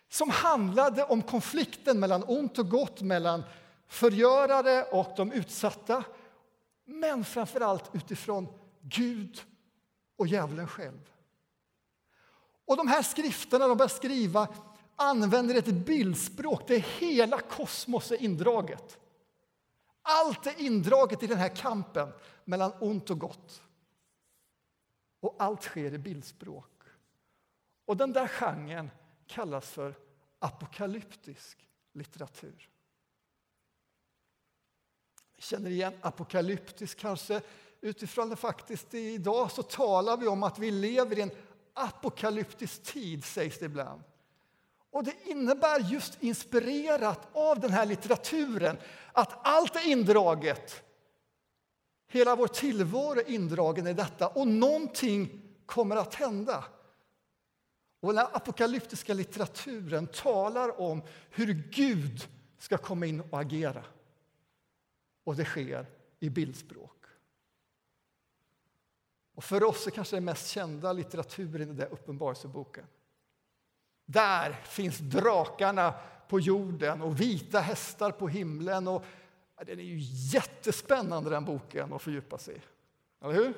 som 0.09 0.29
handlade 0.29 1.03
om 1.03 1.21
konflikten 1.21 1.99
mellan 1.99 2.23
ont 2.23 2.59
och 2.59 2.69
gott, 2.69 3.01
mellan 3.01 3.43
förgörare 3.87 4.83
och 4.83 5.13
de 5.17 5.31
utsatta 5.31 6.03
men 6.85 7.25
framför 7.25 7.61
allt 7.61 7.89
utifrån 7.93 8.47
Gud 8.81 9.41
och 10.15 10.27
djävulen 10.27 10.67
själv. 10.67 11.09
Och 12.65 12.77
de 12.77 12.87
här 12.87 13.01
skrifterna 13.01 13.67
de 13.67 13.77
börjar 13.77 13.89
skriva 13.89 14.47
använder 14.95 15.55
ett 15.55 15.65
bildspråk 15.65 16.67
där 16.67 16.79
hela 16.79 17.39
kosmos 17.39 18.11
är 18.11 18.21
indraget. 18.21 18.97
Allt 20.01 20.47
är 20.47 20.61
indraget 20.61 21.23
i 21.23 21.27
den 21.27 21.37
här 21.37 21.55
kampen 21.55 22.13
mellan 22.45 22.73
ont 22.79 23.09
och 23.09 23.19
gott. 23.19 23.61
Och 25.21 25.35
allt 25.39 25.63
sker 25.63 25.93
i 25.93 25.97
bildspråk. 25.97 26.83
Och 27.85 27.97
den 27.97 28.13
där 28.13 28.27
genren 28.27 28.91
kallas 29.27 29.69
för 29.69 29.95
apokalyptisk 30.39 31.67
litteratur. 31.93 32.69
Vi 35.35 35.41
känner 35.41 35.69
igen 35.69 35.93
apokalyptisk 36.01 36.99
kanske 36.99 37.41
utifrån 37.81 38.29
det 38.29 38.35
faktiskt 38.35 38.93
idag 38.93 39.51
så 39.51 39.63
talar 39.63 40.17
vi 40.17 40.27
om 40.27 40.43
att 40.43 40.59
vi 40.59 40.71
lever 40.71 41.19
i 41.19 41.21
en 41.21 41.31
apokalyptisk 41.73 42.83
tid, 42.83 43.25
sägs 43.25 43.59
det 43.59 43.65
ibland. 43.65 44.03
Och 44.91 45.03
det 45.03 45.15
innebär 45.25 45.79
just 45.79 46.23
inspirerat 46.23 47.27
av 47.33 47.59
den 47.59 47.71
här 47.71 47.85
litteraturen 47.85 48.77
att 49.13 49.47
allt 49.47 49.75
är 49.75 49.87
indraget. 49.87 50.83
Hela 52.11 52.35
vår 52.35 52.47
tillvaro 52.47 53.19
är 53.19 53.29
indragen 53.29 53.87
i 53.87 53.93
detta 53.93 54.27
och 54.27 54.47
någonting 54.47 55.41
kommer 55.65 55.95
att 55.95 56.15
hända. 56.15 56.63
Och 57.99 58.13
den 58.13 58.25
apokalyptiska 58.33 59.13
litteraturen 59.13 60.07
talar 60.07 60.81
om 60.81 61.01
hur 61.29 61.53
Gud 61.71 62.27
ska 62.57 62.77
komma 62.77 63.05
in 63.05 63.21
och 63.21 63.39
agera. 63.39 63.83
Och 65.23 65.35
det 65.35 65.45
sker 65.45 65.85
i 66.19 66.29
bildspråk. 66.29 67.05
Och 69.35 69.43
för 69.43 69.63
oss 69.63 69.87
är 69.87 69.91
kanske 69.91 70.15
den 70.15 70.25
mest 70.25 70.47
kända 70.47 70.93
litteraturen 70.93 71.79
i 71.79 71.83
Uppenbarelseboken. 71.83 72.85
Där 74.05 74.53
finns 74.63 74.97
drakarna 74.97 75.93
på 76.27 76.39
jorden 76.39 77.01
och 77.01 77.21
vita 77.21 77.59
hästar 77.59 78.11
på 78.11 78.27
himlen. 78.27 78.87
Och, 78.87 79.05
ja, 79.61 79.65
den 79.65 79.79
är 79.79 79.83
ju 79.83 79.97
jättespännande, 80.33 81.29
den 81.29 81.45
boken, 81.45 81.93
att 81.93 82.01
fördjupa 82.01 82.37
sig 82.37 82.55
i. 82.55 82.61
Eller 83.21 83.33
hur? 83.33 83.53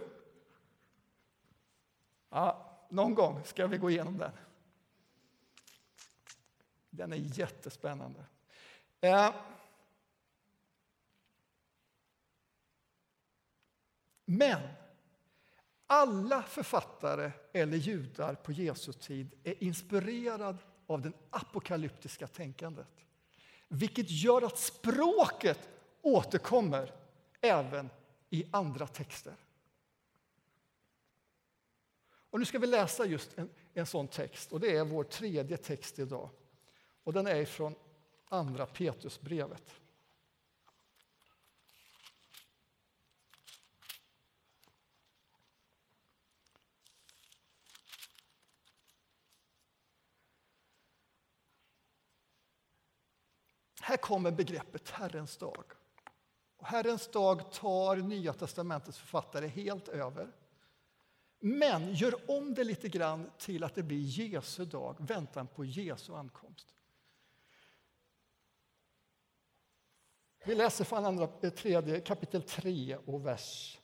Ja, 2.29 2.79
någon 2.89 3.15
gång 3.15 3.43
ska 3.45 3.67
vi 3.67 3.77
gå 3.77 3.89
igenom 3.89 4.17
den. 4.17 4.31
Den 6.89 7.13
är 7.13 7.17
jättespännande. 7.17 8.25
Eh. 9.01 9.33
Men 14.25 14.61
alla 15.87 16.43
författare 16.43 17.31
eller 17.53 17.77
judar 17.77 18.35
på 18.35 18.51
Jesu 18.51 18.93
tid 18.93 19.33
är 19.43 19.63
inspirerade 19.63 20.57
av 20.87 21.01
det 21.01 21.11
apokalyptiska 21.29 22.27
tänkandet. 22.27 23.05
Vilket 23.67 24.09
gör 24.09 24.41
att 24.41 24.57
språket 24.57 25.69
återkommer 26.03 26.93
även 27.41 27.89
i 28.29 28.45
andra 28.51 28.87
texter. 28.87 29.35
Och 32.29 32.39
nu 32.39 32.45
ska 32.45 32.59
vi 32.59 32.67
läsa 32.67 33.05
just 33.05 33.37
en, 33.37 33.49
en 33.73 33.85
sån 33.85 34.07
text, 34.07 34.51
och 34.51 34.59
det 34.59 34.77
är 34.77 34.83
vår 34.83 35.03
tredje 35.03 35.57
text 35.57 35.99
idag. 35.99 36.29
Och 37.03 37.13
den 37.13 37.27
är 37.27 37.45
från 37.45 37.75
Andra 38.25 38.65
Petrusbrevet. 38.65 39.79
Här 53.81 53.97
kommer 53.97 54.31
begreppet 54.31 54.89
Herrens 54.89 55.37
dag. 55.37 55.63
Och 56.63 56.69
Herrens 56.69 57.07
dag 57.07 57.51
tar 57.51 57.95
Nya 57.95 58.33
testamentets 58.33 58.97
författare 58.97 59.47
helt 59.47 59.87
över. 59.87 60.31
Men 61.39 61.93
gör 61.93 62.31
om 62.31 62.53
det 62.53 62.63
lite 62.63 62.89
grann 62.89 63.31
till 63.37 63.63
att 63.63 63.75
det 63.75 63.83
blir 63.83 63.99
Jesu 63.99 64.65
dag, 64.65 64.95
väntan 64.99 65.47
på 65.47 65.65
Jesu 65.65 66.13
ankomst. 66.13 66.75
Vi 70.45 70.55
läser 70.55 70.85
från 70.85 71.05
andra, 71.05 71.27
tredje, 71.27 71.99
kapitel 71.99 72.43
3 72.43 72.97
och 72.97 73.25
vers 73.25 73.79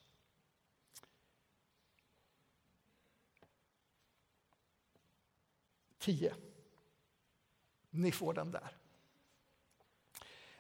10. 5.98 6.34
Ni 7.90 8.12
får 8.12 8.34
den 8.34 8.52
där. 8.52 8.78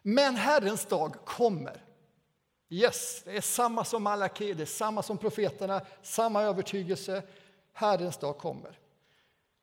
Men 0.01 0.36
Herrens 0.36 0.86
dag 0.86 1.25
kommer. 1.25 1.88
Yes, 2.69 3.21
det 3.25 3.38
är 3.38 3.41
samma 3.41 3.86
som 3.86 4.03
Malaki, 4.03 4.53
det 4.53 4.63
är 4.63 4.65
samma 4.65 5.03
som 5.03 5.17
profeterna, 5.17 5.82
samma 6.01 6.43
övertygelse. 6.43 7.23
Herrens 7.73 8.17
dag 8.17 8.38
kommer. 8.38 8.79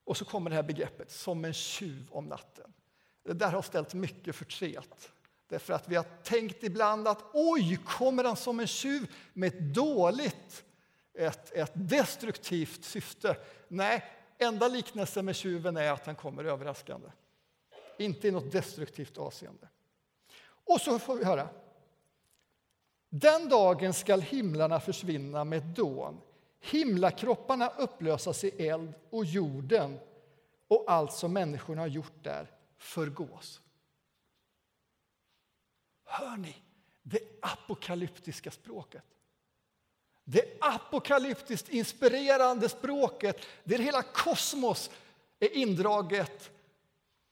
Och 0.03 0.17
så 0.17 0.25
kommer 0.25 0.49
det 0.49 0.55
här 0.55 0.63
begreppet, 0.63 1.11
som 1.11 1.45
en 1.45 1.53
tjuv 1.53 2.07
om 2.11 2.25
natten. 2.25 2.73
Det 3.23 3.33
där 3.33 3.51
har 3.51 3.61
ställt 3.61 3.93
mycket 3.93 4.35
förtret. 4.35 5.11
Därför 5.47 5.73
att 5.73 5.87
vi 5.87 5.95
har 5.95 6.05
tänkt 6.23 6.63
ibland 6.63 7.07
att 7.07 7.23
oj, 7.33 7.79
kommer 7.85 8.23
han 8.23 8.35
som 8.35 8.59
en 8.59 8.67
tjuv 8.67 9.15
med 9.33 9.47
ett 9.47 9.59
dåligt, 9.59 10.63
ett, 11.13 11.51
ett 11.51 11.71
destruktivt 11.73 12.83
syfte? 12.83 13.37
Nej, 13.67 14.03
enda 14.37 14.67
liknelsen 14.67 15.25
med 15.25 15.35
tjuven 15.35 15.77
är 15.77 15.91
att 15.91 16.05
han 16.05 16.15
kommer 16.15 16.43
överraskande. 16.43 17.07
Inte 17.97 18.27
i 18.27 18.31
något 18.31 18.51
destruktivt 18.51 19.17
avseende. 19.17 19.67
Och 20.65 20.81
så 20.81 20.99
får 20.99 21.15
vi 21.15 21.25
höra. 21.25 21.49
Den 23.19 23.49
dagen 23.49 23.93
skall 23.93 24.21
himlarna 24.21 24.79
försvinna 24.79 25.43
med 25.43 25.63
dån, 25.63 26.21
himlakropparna 26.59 27.69
upplösas 27.69 28.43
i 28.43 28.67
eld 28.67 28.93
och 29.09 29.25
jorden 29.25 29.99
och 30.67 30.83
allt 30.87 31.13
som 31.13 31.33
människorna 31.33 31.81
har 31.81 31.87
gjort 31.87 32.23
där 32.23 32.51
förgås. 32.77 33.61
Hör 36.03 36.37
ni 36.37 36.55
det 37.03 37.19
apokalyptiska 37.41 38.51
språket? 38.51 39.03
Det 40.23 40.57
apokalyptiskt 40.61 41.69
inspirerande 41.69 42.69
språket 42.69 43.45
där 43.63 43.79
hela 43.79 44.01
kosmos 44.01 44.89
är 45.39 45.55
indraget 45.55 46.51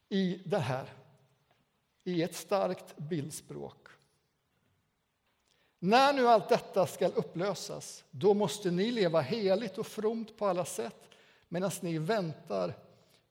i 0.09 0.41
det 0.45 0.59
här, 0.59 0.93
i 2.03 2.23
ett 2.23 2.35
starkt 2.35 2.97
bildspråk. 2.97 3.87
När 5.85 6.13
nu 6.13 6.27
allt 6.27 6.49
detta 6.49 6.87
ska 6.87 7.07
upplösas, 7.07 8.03
då 8.11 8.33
måste 8.33 8.71
ni 8.71 8.91
leva 8.91 9.21
heligt 9.21 9.77
och 9.77 9.87
fromt 9.87 10.37
på 10.37 10.47
alla 10.47 10.65
sätt 10.65 11.09
medan 11.47 11.71
ni 11.81 11.97
väntar 11.97 12.73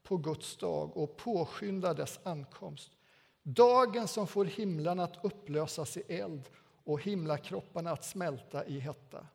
på 0.03 0.17
Guds 0.17 0.57
dag 0.57 0.97
och 0.97 1.17
påskyndar 1.17 1.95
dess 1.95 2.21
ankomst. 2.23 2.91
Dagen 3.43 4.09
som 4.09 4.27
får 4.27 4.45
himlarna 4.45 5.05
att 5.05 5.25
upplösas 5.25 5.97
i 5.97 6.03
eld 6.09 6.43
och 6.85 7.03
himlakropparna 7.03 7.91
att 7.91 8.05
smälta 8.05 8.67
i 8.67 8.79
hetta. 8.79 9.27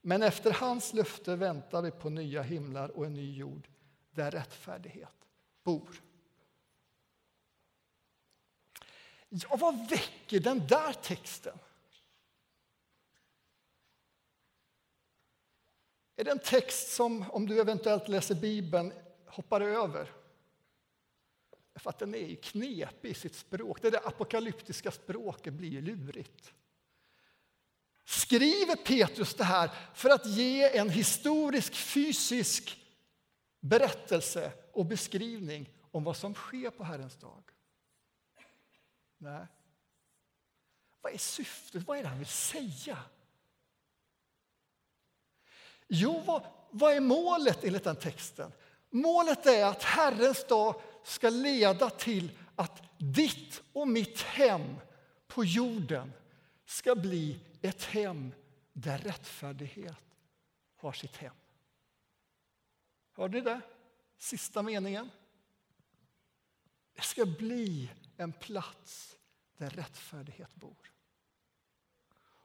Men 0.00 0.22
efter 0.22 0.52
hans 0.52 0.92
löfte 0.92 1.36
väntar 1.36 1.82
vi 1.82 1.90
på 1.90 2.10
nya 2.10 2.42
himlar 2.42 2.88
och 2.88 3.06
en 3.06 3.14
ny 3.14 3.36
jord 3.36 3.68
där 4.10 4.30
rättfärdighet 4.30 5.16
bor. 5.62 6.02
Ja, 9.28 9.56
vad 9.56 9.90
väcker 9.90 10.40
den 10.40 10.66
där 10.66 10.92
texten? 10.92 11.58
Är 16.16 16.24
det 16.24 16.30
en 16.30 16.38
text 16.38 16.92
som, 16.92 17.30
om 17.30 17.46
du 17.46 17.60
eventuellt 17.60 18.08
läser 18.08 18.34
Bibeln, 18.34 18.92
hoppar 19.26 19.60
över? 19.60 20.12
För 21.74 21.90
att 21.90 21.98
den 21.98 22.14
är 22.14 22.26
ju 22.26 22.36
knepig 22.36 23.10
i 23.10 23.14
sitt 23.14 23.34
språk. 23.34 23.82
Det 23.82 23.90
där 23.90 24.08
apokalyptiska 24.08 24.90
språket 24.90 25.54
blir 25.54 25.82
lurigt. 25.82 26.52
Skriver 28.04 28.76
Petrus 28.76 29.34
det 29.34 29.44
här 29.44 29.70
för 29.94 30.10
att 30.10 30.26
ge 30.26 30.78
en 30.78 30.90
historisk, 30.90 31.74
fysisk 31.74 32.80
berättelse 33.60 34.52
och 34.72 34.86
beskrivning 34.86 35.70
om 35.90 36.04
vad 36.04 36.16
som 36.16 36.34
sker 36.34 36.70
på 36.70 36.84
Herrens 36.84 37.16
dag? 37.16 37.42
Nej. 39.18 39.46
Vad 41.00 41.12
är 41.12 41.18
syftet? 41.18 41.86
Vad 41.86 41.98
är 41.98 42.02
det 42.02 42.08
han 42.08 42.18
vill 42.18 42.26
säga? 42.26 42.98
Jo, 45.96 46.22
vad, 46.26 46.46
vad 46.70 46.92
är 46.92 47.00
målet 47.00 47.64
enligt 47.64 47.84
den 47.84 47.96
texten? 47.96 48.52
Målet 48.90 49.46
är 49.46 49.64
att 49.64 49.82
Herrens 49.82 50.46
dag 50.46 50.80
ska 51.04 51.30
leda 51.30 51.90
till 51.90 52.38
att 52.56 52.82
ditt 52.98 53.62
och 53.72 53.88
mitt 53.88 54.20
hem 54.20 54.76
på 55.26 55.44
jorden 55.44 56.12
ska 56.64 56.94
bli 56.94 57.40
ett 57.62 57.84
hem 57.84 58.32
där 58.72 58.98
rättfärdighet 58.98 60.04
har 60.76 60.92
sitt 60.92 61.16
hem. 61.16 61.34
Hörde 63.12 63.38
ni 63.38 63.44
det? 63.44 63.60
Sista 64.18 64.62
meningen. 64.62 65.10
Det 66.94 67.02
ska 67.02 67.26
bli 67.26 67.90
en 68.16 68.32
plats 68.32 69.16
där 69.56 69.70
rättfärdighet 69.70 70.54
bor. 70.54 70.92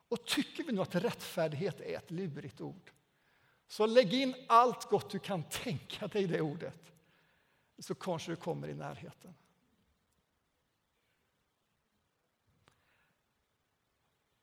Och 0.10 0.26
tycker 0.26 0.64
vi 0.64 0.72
nu 0.72 0.82
att 0.82 0.96
rättfärdighet 0.96 1.80
är 1.80 1.98
ett 1.98 2.12
lurigt 2.12 2.62
ord 2.62 2.92
så 3.70 3.86
lägg 3.86 4.14
in 4.14 4.36
allt 4.48 4.90
gott 4.90 5.10
du 5.10 5.20
kan 5.20 5.44
tänka 5.44 6.08
dig 6.08 6.24
i 6.24 6.28
det 6.28 6.42
ordet 6.42 6.92
så 7.80 7.96
kanske 7.96 8.32
du 8.32 8.36
kommer 8.36 8.68
i 8.68 8.74
närheten. 8.74 9.36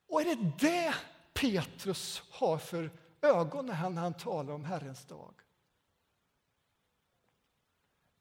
Och 0.07 0.21
är 0.21 0.25
det 0.25 0.53
det 0.59 0.95
Petrus 1.33 2.23
har 2.31 2.59
för 2.59 2.91
ögon 3.21 3.67
när 3.67 3.75
han, 3.75 3.95
när 3.95 4.03
han 4.03 4.15
talar 4.15 4.53
om 4.53 4.65
Herrens 4.65 5.05
dag? 5.05 5.35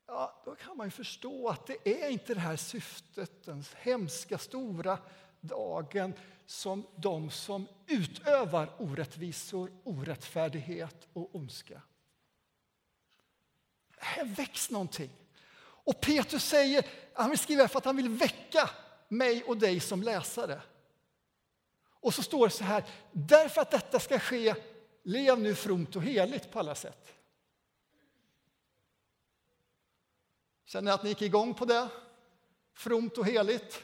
Ja, 0.05 0.41
då 0.45 0.55
kan 0.55 0.77
man 0.77 0.87
ju 0.87 0.91
förstå 0.91 1.49
att 1.49 1.67
det 1.67 2.03
är 2.03 2.09
inte 2.09 2.33
det 2.33 2.39
här 2.39 2.55
syftet, 2.55 3.43
den 3.43 3.63
hemska 3.75 4.37
stora 4.37 4.99
dagen 5.47 6.13
som 6.45 6.88
de 6.95 7.31
som 7.31 7.67
utövar 7.88 8.69
orättvisor, 8.77 9.71
orättfärdighet 9.84 11.08
och 11.13 11.36
ondska. 11.36 11.81
Här 13.97 14.25
väcks 14.25 14.69
någonting. 14.69 15.12
Och 15.58 16.01
Petrus 16.01 16.45
säger, 16.45 16.86
han 17.13 17.29
vill 17.29 17.39
skriva 17.39 17.67
för 17.67 17.77
att 17.77 17.86
han 17.86 17.95
vill 17.95 18.10
väcka 18.10 18.69
mig 19.08 19.43
och 19.43 19.58
dig 19.58 19.79
som 19.79 20.03
läsare. 20.03 20.62
Och 22.05 22.13
så 22.13 22.23
står 22.23 22.47
det 22.47 22.53
så 22.53 22.63
här, 22.63 22.84
därför 23.12 23.62
att 23.62 23.71
detta 23.71 23.99
ska 23.99 24.19
ske, 24.19 24.55
lev 25.03 25.39
nu 25.39 25.55
fromt 25.55 25.95
och 25.95 26.01
heligt 26.01 26.51
på 26.51 26.60
alla 26.60 26.75
sätt. 26.75 27.13
Känner 30.65 30.86
ni 30.86 30.91
att 30.91 31.03
ni 31.03 31.10
gick 31.10 31.21
igång 31.21 31.53
på 31.53 31.65
det? 31.65 31.88
Fromt 32.73 33.17
och 33.17 33.25
heligt. 33.25 33.84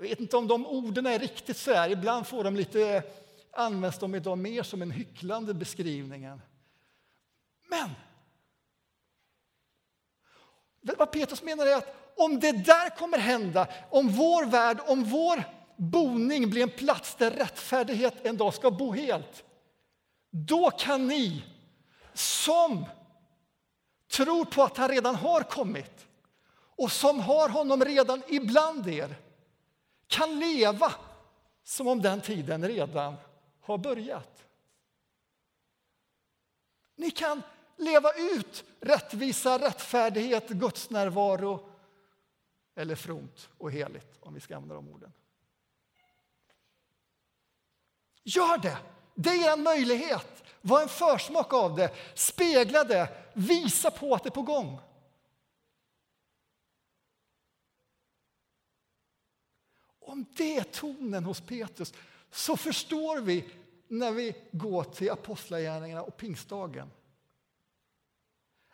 Jag 0.00 0.08
vet 0.08 0.20
inte 0.20 0.36
om 0.36 0.48
de 0.48 0.66
orden 0.66 1.06
är 1.06 1.18
riktigt 1.18 1.56
så 1.56 1.74
här. 1.74 1.90
Ibland 1.90 2.26
får 2.26 2.44
de 2.44 2.56
lite, 2.56 2.88
eh, 2.88 3.02
används 3.52 3.98
de 3.98 4.14
idag 4.14 4.38
mer 4.38 4.62
som 4.62 4.82
en 4.82 4.90
hycklande 4.90 5.54
beskrivning. 5.54 6.28
Men 7.68 7.90
vad 10.80 11.10
Petrus 11.10 11.42
menar 11.42 11.66
är 11.66 11.76
att 11.76 12.12
om 12.16 12.40
det 12.40 12.52
där 12.52 12.96
kommer 12.96 13.18
hända, 13.18 13.68
om 13.90 14.08
vår 14.08 14.46
värld, 14.46 14.78
om 14.86 15.04
vår 15.04 15.44
boning 15.76 16.50
blir 16.50 16.62
en 16.62 16.70
plats 16.70 17.14
där 17.14 17.30
rättfärdighet 17.30 18.26
en 18.26 18.36
dag 18.36 18.54
ska 18.54 18.70
bo 18.70 18.92
helt, 18.92 19.44
då 20.30 20.70
kan 20.70 21.06
ni 21.06 21.44
som 22.14 22.84
tror 24.10 24.44
på 24.44 24.62
att 24.62 24.76
han 24.76 24.88
redan 24.88 25.14
har 25.14 25.42
kommit 25.42 26.06
och 26.76 26.92
som 26.92 27.20
har 27.20 27.48
honom 27.48 27.84
redan 27.84 28.22
ibland 28.28 28.88
er 28.88 29.16
kan 30.10 30.38
leva 30.38 30.94
som 31.64 31.88
om 31.88 32.02
den 32.02 32.20
tiden 32.20 32.68
redan 32.68 33.14
har 33.60 33.78
börjat. 33.78 34.44
Ni 36.96 37.10
kan 37.10 37.42
leva 37.76 38.12
ut 38.12 38.64
rättvisa, 38.80 39.58
rättfärdighet, 39.58 40.48
Guds 40.48 40.90
närvaro 40.90 41.68
eller 42.74 42.94
fromt 42.94 43.48
och 43.58 43.72
heligt, 43.72 44.18
om 44.20 44.34
vi 44.34 44.40
ska 44.40 44.56
använda 44.56 44.74
de 44.74 44.88
orden. 44.88 45.12
Gör 48.22 48.58
det! 48.58 48.78
Det 49.14 49.30
är 49.30 49.52
en 49.52 49.62
möjlighet. 49.62 50.44
Var 50.60 50.82
en 50.82 50.88
försmak 50.88 51.52
av 51.52 51.76
det. 51.76 51.94
Spegla 52.14 52.84
det. 52.84 53.08
Visa 53.34 53.90
på 53.90 54.14
att 54.14 54.22
det 54.22 54.28
är 54.28 54.30
på 54.30 54.42
gång. 54.42 54.80
Om 60.10 60.26
det 60.36 60.56
är 60.56 60.62
tonen 60.62 61.24
hos 61.24 61.40
Petrus 61.40 61.94
så 62.30 62.56
förstår 62.56 63.20
vi 63.20 63.44
när 63.88 64.12
vi 64.12 64.34
går 64.52 64.84
till 64.84 65.10
Apostlagärningarna 65.10 66.02
och 66.02 66.16
pingstdagen. 66.16 66.90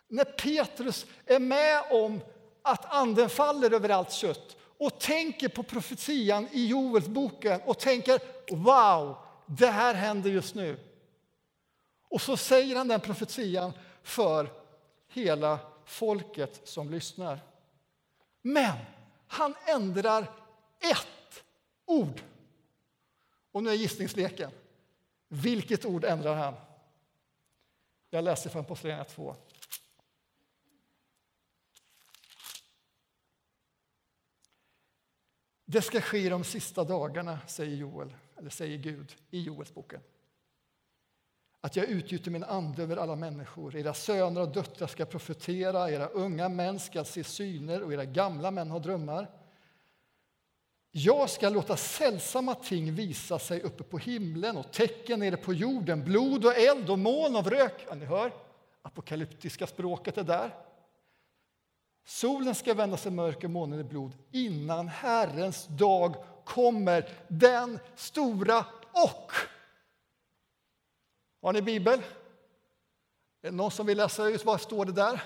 När 0.08 0.24
Petrus 0.24 1.06
är 1.26 1.38
med 1.38 1.82
om 1.90 2.20
att 2.62 2.94
anden 2.94 3.28
faller 3.28 3.74
över 3.74 3.88
allt 3.88 4.12
kött 4.12 4.56
och 4.78 5.00
tänker 5.00 5.48
på 5.48 5.62
profetian 5.62 6.48
i 6.52 6.66
Joelsboken 6.66 7.60
och 7.64 7.78
tänker 7.78 8.20
wow, 8.56 9.16
det 9.46 9.70
här 9.70 9.94
händer 9.94 10.30
just 10.30 10.54
nu. 10.54 10.78
Och 12.08 12.20
så 12.20 12.36
säger 12.36 12.76
han 12.76 12.88
den 12.88 13.00
profetian 13.00 13.72
för 14.02 14.52
hela 15.08 15.58
folket 15.84 16.60
som 16.64 16.90
lyssnar. 16.90 17.40
Men 18.42 18.76
han 19.26 19.54
ändrar 19.66 20.26
ett 20.80 21.15
ord. 21.86 22.22
Och 23.52 23.62
nu 23.62 23.70
är 23.70 23.74
gissningsleken. 23.74 24.50
Vilket 25.28 25.84
ord 25.84 26.04
ändrar 26.04 26.34
han? 26.34 26.54
Jag 28.10 28.24
läser 28.24 28.50
från 28.50 28.60
Apostlagärningarna 28.60 29.08
2. 29.08 29.36
Det 35.64 35.82
ska 35.82 36.00
ske 36.00 36.18
i 36.18 36.28
de 36.28 36.44
sista 36.44 36.84
dagarna, 36.84 37.38
säger 37.46 37.76
Joel, 37.76 38.14
eller 38.36 38.50
säger 38.50 38.78
Gud 38.78 39.16
i 39.30 39.40
Joelsboken. 39.40 40.00
Att 41.60 41.76
jag 41.76 41.86
utgjuter 41.86 42.30
min 42.30 42.44
ande 42.44 42.82
över 42.82 42.96
alla 42.96 43.16
människor. 43.16 43.76
Era 43.76 43.94
söner 43.94 44.40
och 44.40 44.52
döttrar 44.52 44.86
ska 44.86 45.04
profetera, 45.04 45.90
era 45.90 46.06
unga 46.06 46.48
män 46.48 46.78
ska 46.78 47.04
se 47.04 47.24
syner 47.24 47.82
och 47.82 47.92
era 47.92 48.04
gamla 48.04 48.50
män 48.50 48.70
ha 48.70 48.78
drömmar. 48.78 49.45
Jag 50.98 51.30
ska 51.30 51.48
låta 51.48 51.76
sällsamma 51.76 52.54
ting 52.54 52.94
visa 52.94 53.38
sig 53.38 53.62
uppe 53.62 53.82
på 53.84 53.98
himlen 53.98 54.56
och 54.56 54.72
tecken 54.72 55.20
nere 55.20 55.36
på 55.36 55.52
jorden, 55.52 56.04
blod 56.04 56.44
och 56.44 56.56
eld 56.56 56.90
och 56.90 56.98
moln 56.98 57.36
av 57.36 57.50
rök. 57.50 57.86
Ja, 57.88 57.94
ni 57.94 58.04
hör, 58.04 58.32
apokalyptiska 58.82 59.66
språket 59.66 60.18
är 60.18 60.22
där. 60.22 60.54
Solen 62.04 62.54
ska 62.54 62.74
vända 62.74 62.96
sig 62.96 63.12
mörk 63.12 63.44
och 63.44 63.50
månen 63.50 63.80
i 63.80 63.84
blod 63.84 64.12
innan 64.30 64.88
Herrens 64.88 65.66
dag 65.66 66.24
kommer, 66.44 67.08
den 67.28 67.78
stora 67.94 68.66
och. 68.92 69.32
Har 71.42 71.52
ni 71.52 71.62
bibel? 71.62 71.98
Är 73.42 73.50
det 73.50 73.50
någon 73.50 73.70
som 73.70 73.86
vill 73.86 73.98
läsa 73.98 74.26
ut 74.26 74.44
vad 74.44 74.60
står 74.60 74.84
det 74.84 74.92
där? 74.92 75.22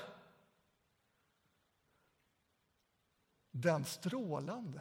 Den 3.51 3.85
strålande. 3.85 4.81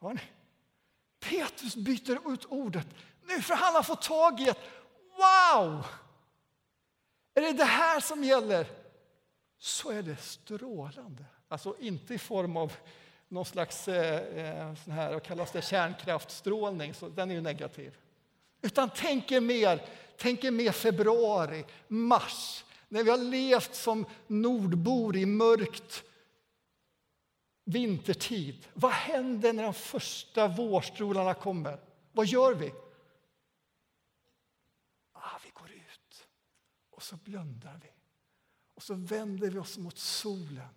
Hör 0.00 0.14
ni? 0.14 0.20
Petrus 1.20 1.76
byter 1.76 2.32
ut 2.32 2.44
ordet 2.44 2.86
nu 3.30 3.42
för 3.42 3.54
han 3.54 3.74
har 3.74 3.82
fått 3.82 4.02
tag 4.02 4.40
i 4.40 4.48
ett 4.48 4.58
wow! 5.16 5.86
Är 7.34 7.40
det 7.40 7.52
det 7.52 7.64
här 7.64 8.00
som 8.00 8.24
gäller? 8.24 8.66
Så 9.58 9.90
är 9.90 10.02
det 10.02 10.16
strålande. 10.16 11.24
Alltså 11.48 11.76
inte 11.78 12.14
i 12.14 12.18
form 12.18 12.56
av 12.56 12.72
någon 13.28 13.44
slags 13.44 13.88
eh, 13.88 14.38
eh 14.38 14.74
sån 14.84 14.92
här, 14.92 15.12
vad 15.12 15.22
kallas 15.22 15.52
det, 15.52 15.62
kärnkraftstrålning, 15.62 16.94
så 16.94 17.08
den 17.08 17.30
är 17.30 17.34
ju 17.34 17.40
negativ. 17.40 17.96
Utan 18.62 18.90
tänk 18.96 19.32
er 19.32 19.40
mer, 19.40 19.86
tänk 20.18 20.44
er 20.44 20.50
mer 20.50 20.72
februari, 20.72 21.64
mars, 21.88 22.64
när 22.88 23.04
vi 23.04 23.10
har 23.10 23.18
levt 23.18 23.74
som 23.74 24.06
nordbor 24.26 25.16
i 25.16 25.26
mörkt 25.26 26.04
vintertid. 27.70 28.68
Vad 28.74 28.92
händer 28.92 29.52
när 29.52 29.62
de 29.62 29.74
första 29.74 30.48
vårstrålarna 30.48 31.34
kommer? 31.34 31.80
Vad 32.12 32.26
gör 32.26 32.54
vi? 32.54 32.72
Ah, 35.12 35.38
vi 35.44 35.50
går 35.50 35.70
ut 35.70 36.28
och 36.90 37.02
så 37.02 37.16
blundar 37.16 37.80
vi. 37.82 37.90
Och 38.74 38.82
så 38.82 38.94
vänder 38.94 39.50
vi 39.50 39.58
oss 39.58 39.78
mot 39.78 39.98
solen 39.98 40.68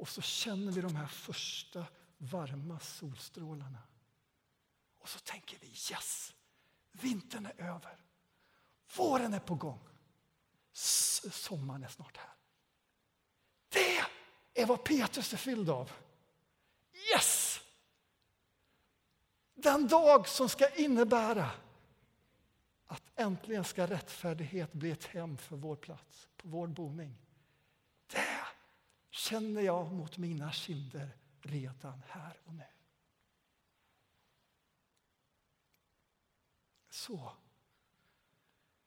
och 0.00 0.08
så 0.08 0.22
känner 0.22 0.72
vi 0.72 0.80
de 0.80 0.96
här 0.96 1.06
första 1.06 1.86
varma 2.18 2.80
solstrålarna. 2.80 3.82
Och 4.98 5.08
så 5.08 5.18
tänker 5.18 5.58
vi 5.60 5.66
yes, 5.66 6.34
vintern 6.92 7.46
är 7.46 7.64
över. 7.64 7.96
Våren 8.96 9.34
är 9.34 9.40
på 9.40 9.54
gång. 9.54 9.88
sommaren 10.72 11.84
är 11.84 11.88
snart 11.88 12.16
här. 12.16 12.34
Det 13.68 13.98
är 14.62 14.66
vad 14.66 14.84
Petrus 14.84 15.32
är 15.32 15.36
fylld 15.36 15.70
av. 15.70 15.92
Yes! 17.14 17.60
Den 19.54 19.88
dag 19.88 20.28
som 20.28 20.48
ska 20.48 20.68
innebära 20.68 21.50
att 22.86 23.02
äntligen 23.16 23.64
ska 23.64 23.86
rättfärdighet 23.86 24.72
bli 24.72 24.90
ett 24.90 25.04
hem 25.04 25.36
för 25.36 25.56
vår 25.56 25.76
plats, 25.76 26.28
på 26.36 26.48
vår 26.48 26.66
boning. 26.66 27.16
Det 28.06 28.44
känner 29.10 29.62
jag 29.62 29.92
mot 29.92 30.18
mina 30.18 30.52
kinder 30.52 31.16
redan 31.40 32.02
här 32.08 32.40
och 32.44 32.54
nu. 32.54 32.64
Så. 36.90 37.32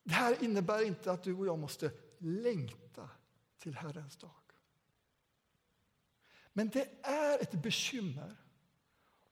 Det 0.04 0.14
här 0.14 0.44
innebär 0.44 0.86
inte 0.86 1.12
att 1.12 1.24
du 1.24 1.34
och 1.34 1.46
jag 1.48 1.60
måste 1.60 1.92
längta 2.18 3.10
till 3.58 3.76
Herrens 3.76 4.18
dag. 4.18 4.43
Men 6.54 6.70
det 6.70 6.88
är 7.02 7.42
ett 7.42 7.52
bekymmer 7.52 8.36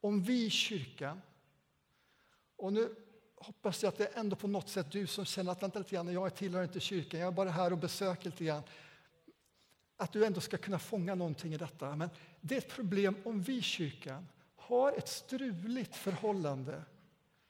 om 0.01 0.23
vi 0.23 0.45
i 0.45 0.49
kyrkan, 0.49 1.21
och 2.55 2.73
nu 2.73 2.95
hoppas 3.36 3.84
jag 3.84 3.89
att 3.89 3.97
det 3.97 4.07
är 4.07 4.19
ändå 4.19 4.36
på 4.36 4.47
något 4.47 4.69
sätt 4.69 4.91
du 4.91 5.07
som 5.07 5.25
känner 5.25 5.51
att 5.51 5.63
vänta 5.63 5.79
lite 5.79 5.95
grann, 5.95 6.13
jag 6.13 6.36
tillhör 6.36 6.63
inte 6.63 6.79
kyrkan, 6.79 7.19
jag 7.19 7.27
är 7.27 7.31
bara 7.31 7.49
här 7.49 7.71
och 7.71 7.77
besöker 7.77 8.25
lite 8.25 8.43
grann. 8.43 8.63
Att 9.97 10.12
du 10.12 10.25
ändå 10.25 10.41
ska 10.41 10.57
kunna 10.57 10.79
fånga 10.79 11.15
någonting 11.15 11.53
i 11.53 11.57
detta. 11.57 11.95
Men 11.95 12.10
det 12.41 12.55
är 12.55 12.57
ett 12.57 12.69
problem 12.69 13.15
om 13.25 13.41
vi 13.41 13.57
i 13.57 13.62
kyrkan 13.62 14.27
har 14.55 14.91
ett 14.91 15.07
struligt 15.07 15.95
förhållande 15.95 16.84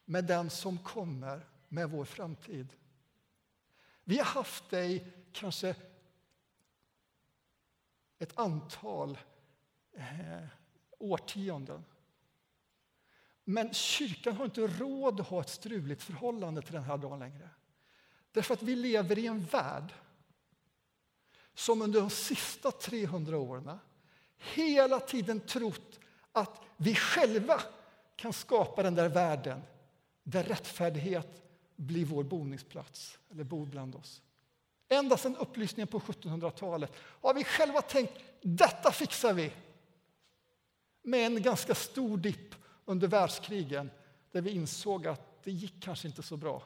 med 0.05 0.25
den 0.25 0.49
som 0.49 0.77
kommer 0.77 1.45
med 1.67 1.89
vår 1.89 2.05
framtid. 2.05 2.67
Vi 4.03 4.17
har 4.17 4.25
haft 4.25 4.69
det 4.69 4.86
i 4.86 5.05
kanske 5.31 5.75
ett 8.19 8.39
antal 8.39 9.17
eh, 9.93 10.47
årtionden. 10.99 11.86
Men 13.43 13.73
kyrkan 13.73 14.36
har 14.36 14.45
inte 14.45 14.67
råd 14.67 15.19
att 15.19 15.27
ha 15.27 15.41
ett 15.41 15.49
struligt 15.49 16.04
förhållande 16.04 16.62
till 16.62 16.73
den 16.73 16.84
här 16.84 16.97
dagen 16.97 17.19
längre. 17.19 17.49
Därför 18.32 18.54
att 18.54 18.63
vi 18.63 18.75
lever 18.75 19.19
i 19.19 19.27
en 19.27 19.45
värld 19.45 19.93
som 21.54 21.82
under 21.82 21.99
de 21.99 22.10
sista 22.10 22.71
300 22.71 23.38
åren 23.38 23.80
hela 24.38 24.99
tiden 24.99 25.39
trott 25.39 25.99
att 26.32 26.62
vi 26.77 26.95
själva 26.95 27.62
kan 28.15 28.34
skapa 28.34 28.84
den 28.84 28.95
där 28.95 29.10
världen 29.10 29.62
där 30.23 30.43
rättfärdighet 30.43 31.41
blir 31.75 32.06
vår 32.06 32.23
boningsplats, 32.23 33.19
eller 33.32 33.43
bor 33.43 33.65
bland 33.65 33.95
oss. 33.95 34.21
Ända 34.89 35.17
sedan 35.17 35.36
upplysningen 35.36 35.88
på 35.88 35.99
1700-talet 35.99 36.91
har 36.97 37.34
vi 37.34 37.43
själva 37.43 37.82
tänkt 37.82 38.13
detta 38.41 38.91
fixar 38.91 39.34
vi 39.34 39.51
med 41.02 41.26
en 41.26 41.42
ganska 41.42 41.76
stor 41.76 42.18
dipp 42.18 42.56
under 42.86 43.08
världskrigen 43.08 43.92
där 44.32 44.42
vi 44.42 44.52
insåg 44.52 45.08
att 45.08 45.44
det 45.44 45.52
gick 45.52 45.84
kanske 45.84 46.08
inte 46.08 46.24
så 46.24 46.38
bra. 46.38 46.64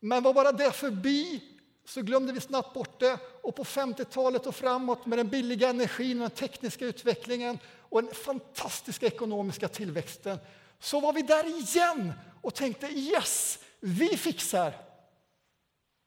Men 0.00 0.22
var 0.22 0.34
bara 0.34 0.52
det 0.52 0.72
förbi 0.72 1.44
så 1.84 2.02
glömde 2.02 2.32
vi 2.32 2.40
snabbt 2.40 2.74
bort 2.74 3.00
det 3.00 3.18
och 3.42 3.56
på 3.56 3.64
50-talet 3.64 4.46
och 4.46 4.54
framåt 4.54 5.06
med 5.06 5.18
den 5.18 5.28
billiga 5.28 5.68
energin 5.68 6.22
och 6.22 6.28
den 6.28 6.36
tekniska 6.36 6.84
utvecklingen 6.84 7.58
och 7.78 8.02
den 8.02 8.14
fantastiska 8.14 9.06
ekonomiska 9.06 9.68
tillväxten 9.68 10.38
så 10.78 11.00
var 11.00 11.12
vi 11.12 11.22
där 11.22 11.58
igen 11.58 12.12
och 12.42 12.54
tänkte 12.54 12.86
yes, 12.86 13.58
vi 13.80 14.08
fixar 14.08 14.74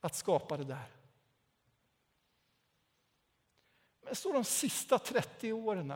att 0.01 0.15
skapa 0.15 0.57
det 0.57 0.63
där. 0.63 0.87
Men 4.01 4.15
så 4.15 4.33
de 4.33 4.43
sista 4.43 4.99
30 4.99 5.53
åren 5.53 5.93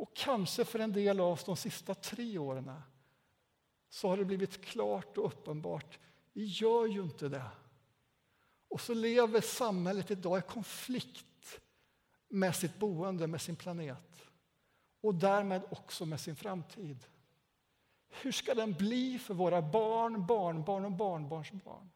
och 0.00 0.16
kanske 0.16 0.64
för 0.64 0.78
en 0.78 0.92
del 0.92 1.20
av 1.20 1.32
oss 1.32 1.44
de 1.44 1.56
sista 1.56 1.94
tre 1.94 2.38
åren 2.38 2.72
så 3.88 4.08
har 4.08 4.16
det 4.16 4.24
blivit 4.24 4.64
klart 4.64 5.18
och 5.18 5.26
uppenbart. 5.26 5.98
Vi 6.32 6.44
gör 6.44 6.86
ju 6.86 7.02
inte 7.02 7.28
det. 7.28 7.50
Och 8.68 8.80
så 8.80 8.94
lever 8.94 9.40
samhället 9.40 10.10
idag 10.10 10.38
i 10.38 10.42
konflikt 10.42 11.60
med 12.28 12.56
sitt 12.56 12.78
boende, 12.78 13.26
med 13.26 13.40
sin 13.40 13.56
planet 13.56 14.30
och 15.00 15.14
därmed 15.14 15.62
också 15.70 16.06
med 16.06 16.20
sin 16.20 16.36
framtid. 16.36 17.04
Hur 18.08 18.32
ska 18.32 18.54
den 18.54 18.72
bli 18.72 19.18
för 19.18 19.34
våra 19.34 19.62
barn, 19.62 20.26
barnbarn 20.26 20.84
och 20.84 20.92
barnbarnsbarn? 20.92 21.90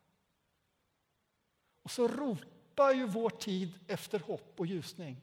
Och 1.83 1.91
så 1.91 2.09
ropar 2.09 2.93
ju 2.93 3.07
vår 3.07 3.31
tid 3.31 3.79
efter 3.87 4.19
hopp 4.19 4.61
och 4.61 4.67
ljusning. 4.67 5.21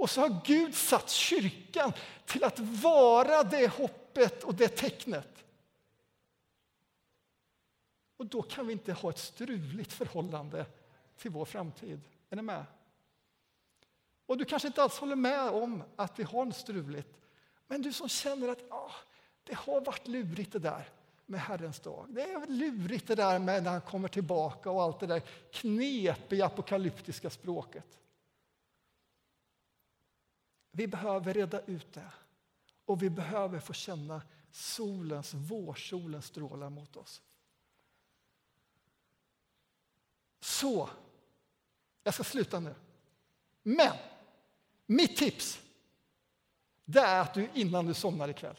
Och 0.00 0.10
så 0.10 0.20
har 0.20 0.40
Gud 0.44 0.74
satt 0.74 1.10
kyrkan 1.10 1.92
till 2.26 2.44
att 2.44 2.58
vara 2.58 3.42
det 3.42 3.68
hoppet 3.68 4.44
och 4.44 4.54
det 4.54 4.68
tecknet. 4.68 5.44
Och 8.16 8.26
då 8.26 8.42
kan 8.42 8.66
vi 8.66 8.72
inte 8.72 8.92
ha 8.92 9.10
ett 9.10 9.18
struligt 9.18 9.92
förhållande 9.92 10.66
till 11.16 11.30
vår 11.30 11.44
framtid. 11.44 12.00
Är 12.30 12.36
ni 12.36 12.42
med? 12.42 12.64
Och 14.26 14.38
du 14.38 14.44
kanske 14.44 14.68
inte 14.68 14.82
alls 14.82 14.98
håller 14.98 15.16
med 15.16 15.48
om 15.48 15.82
att 15.96 16.18
vi 16.18 16.22
har 16.22 16.42
en 16.42 16.52
struligt. 16.52 17.20
Men 17.66 17.82
du 17.82 17.92
som 17.92 18.08
känner 18.08 18.48
att 18.48 18.70
ah, 18.70 18.92
det 19.44 19.54
har 19.54 19.80
varit 19.80 20.08
lurigt 20.08 20.52
det 20.52 20.58
där 20.58 20.88
med 21.26 21.40
Herrens 21.40 21.80
dag. 21.80 22.06
Det 22.08 22.22
är 22.22 22.46
lurigt 22.46 23.06
det 23.06 23.14
där 23.14 23.38
med 23.38 23.62
när 23.62 23.70
han 23.70 23.80
kommer 23.80 24.08
tillbaka 24.08 24.70
och 24.70 24.82
allt 24.82 25.00
det 25.00 25.06
där 25.06 25.22
knepiga 25.50 26.46
apokalyptiska 26.46 27.30
språket. 27.30 27.96
Vi 30.70 30.86
behöver 30.86 31.34
reda 31.34 31.60
ut 31.60 31.92
det. 31.92 32.12
Och 32.84 33.02
vi 33.02 33.10
behöver 33.10 33.60
få 33.60 33.72
känna 33.72 34.22
solens, 34.50 35.34
vårsolens 35.34 36.26
strålar 36.26 36.70
mot 36.70 36.96
oss. 36.96 37.22
Så, 40.40 40.90
jag 42.02 42.14
ska 42.14 42.24
sluta 42.24 42.60
nu. 42.60 42.74
Men 43.62 43.96
mitt 44.86 45.16
tips 45.16 45.60
det 46.84 47.00
är 47.00 47.20
att 47.20 47.34
du 47.34 47.48
innan 47.54 47.86
du 47.86 47.94
somnar 47.94 48.28
ikväll. 48.28 48.56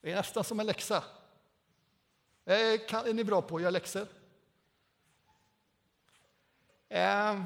Det 0.00 0.12
är 0.12 0.16
nästan 0.16 0.44
som 0.44 0.60
en 0.60 0.66
läxa. 0.66 1.04
Eh, 2.44 2.54
är 2.54 3.14
ni 3.14 3.24
bra 3.24 3.42
på 3.42 3.56
att 3.56 3.62
göra 3.62 3.70
läxor? 3.70 4.06
Eh, 6.88 7.44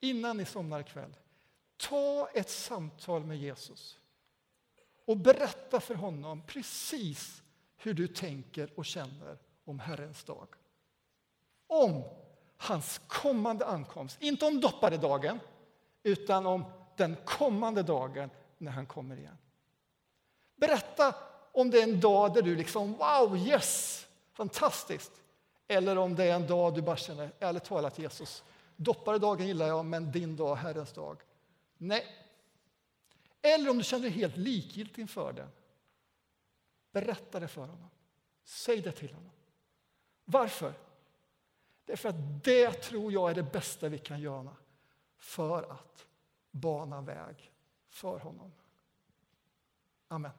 Innan 0.00 0.36
ni 0.36 0.44
somnar 0.44 0.80
ikväll, 0.80 1.16
ta 1.76 2.28
ett 2.34 2.50
samtal 2.50 3.24
med 3.24 3.38
Jesus 3.38 3.98
och 5.04 5.16
berätta 5.16 5.80
för 5.80 5.94
honom 5.94 6.42
precis 6.46 7.42
hur 7.76 7.94
du 7.94 8.08
tänker 8.08 8.70
och 8.76 8.84
känner 8.84 9.38
om 9.64 9.78
Herrens 9.78 10.24
dag. 10.24 10.48
Om 11.66 12.04
hans 12.56 13.00
kommande 13.06 13.66
ankomst, 13.66 14.16
inte 14.22 14.44
om 14.46 14.60
dopparedagen 14.60 15.40
utan 16.02 16.46
om 16.46 16.64
den 16.96 17.16
kommande 17.24 17.82
dagen 17.82 18.30
när 18.58 18.72
han 18.72 18.86
kommer 18.86 19.16
igen. 19.16 19.38
Berätta 20.56 21.14
om 21.52 21.70
det 21.70 21.78
är 21.78 21.82
en 21.82 22.00
dag 22.00 22.34
där 22.34 22.42
du 22.42 22.56
liksom 22.56 22.92
wow, 22.92 23.36
yes, 23.36 24.06
fantastiskt. 24.32 25.12
Eller 25.68 25.98
om 25.98 26.14
det 26.14 26.24
är 26.24 26.34
en 26.34 26.46
dag 26.46 26.74
du 26.74 26.82
bara 26.82 26.96
känner, 26.96 27.32
ärligt 27.38 27.64
talat 27.64 27.98
Jesus, 27.98 28.44
dopparedagen 28.80 29.46
gillar 29.46 29.66
jag, 29.66 29.84
men 29.84 30.12
din 30.12 30.36
dag, 30.36 30.56
Herrens 30.56 30.92
dag, 30.92 31.22
nej. 31.78 32.06
Eller 33.42 33.70
om 33.70 33.78
du 33.78 33.84
känner 33.84 34.02
dig 34.02 34.10
helt 34.10 34.36
likgiltig 34.36 35.02
inför 35.02 35.32
det. 35.32 35.48
Berätta 36.92 37.40
det 37.40 37.48
för 37.48 37.60
honom. 37.60 37.90
Säg 38.44 38.80
det 38.80 38.92
till 38.92 39.14
honom. 39.14 39.30
Varför? 40.24 40.72
Därför 41.84 42.08
att 42.08 42.44
det 42.44 42.72
tror 42.72 43.12
jag 43.12 43.30
är 43.30 43.34
det 43.34 43.52
bästa 43.52 43.88
vi 43.88 43.98
kan 43.98 44.20
göra 44.20 44.56
för 45.18 45.72
att 45.72 46.06
bana 46.50 47.00
väg 47.00 47.52
för 47.88 48.18
honom. 48.18 48.52
Amen. 50.08 50.32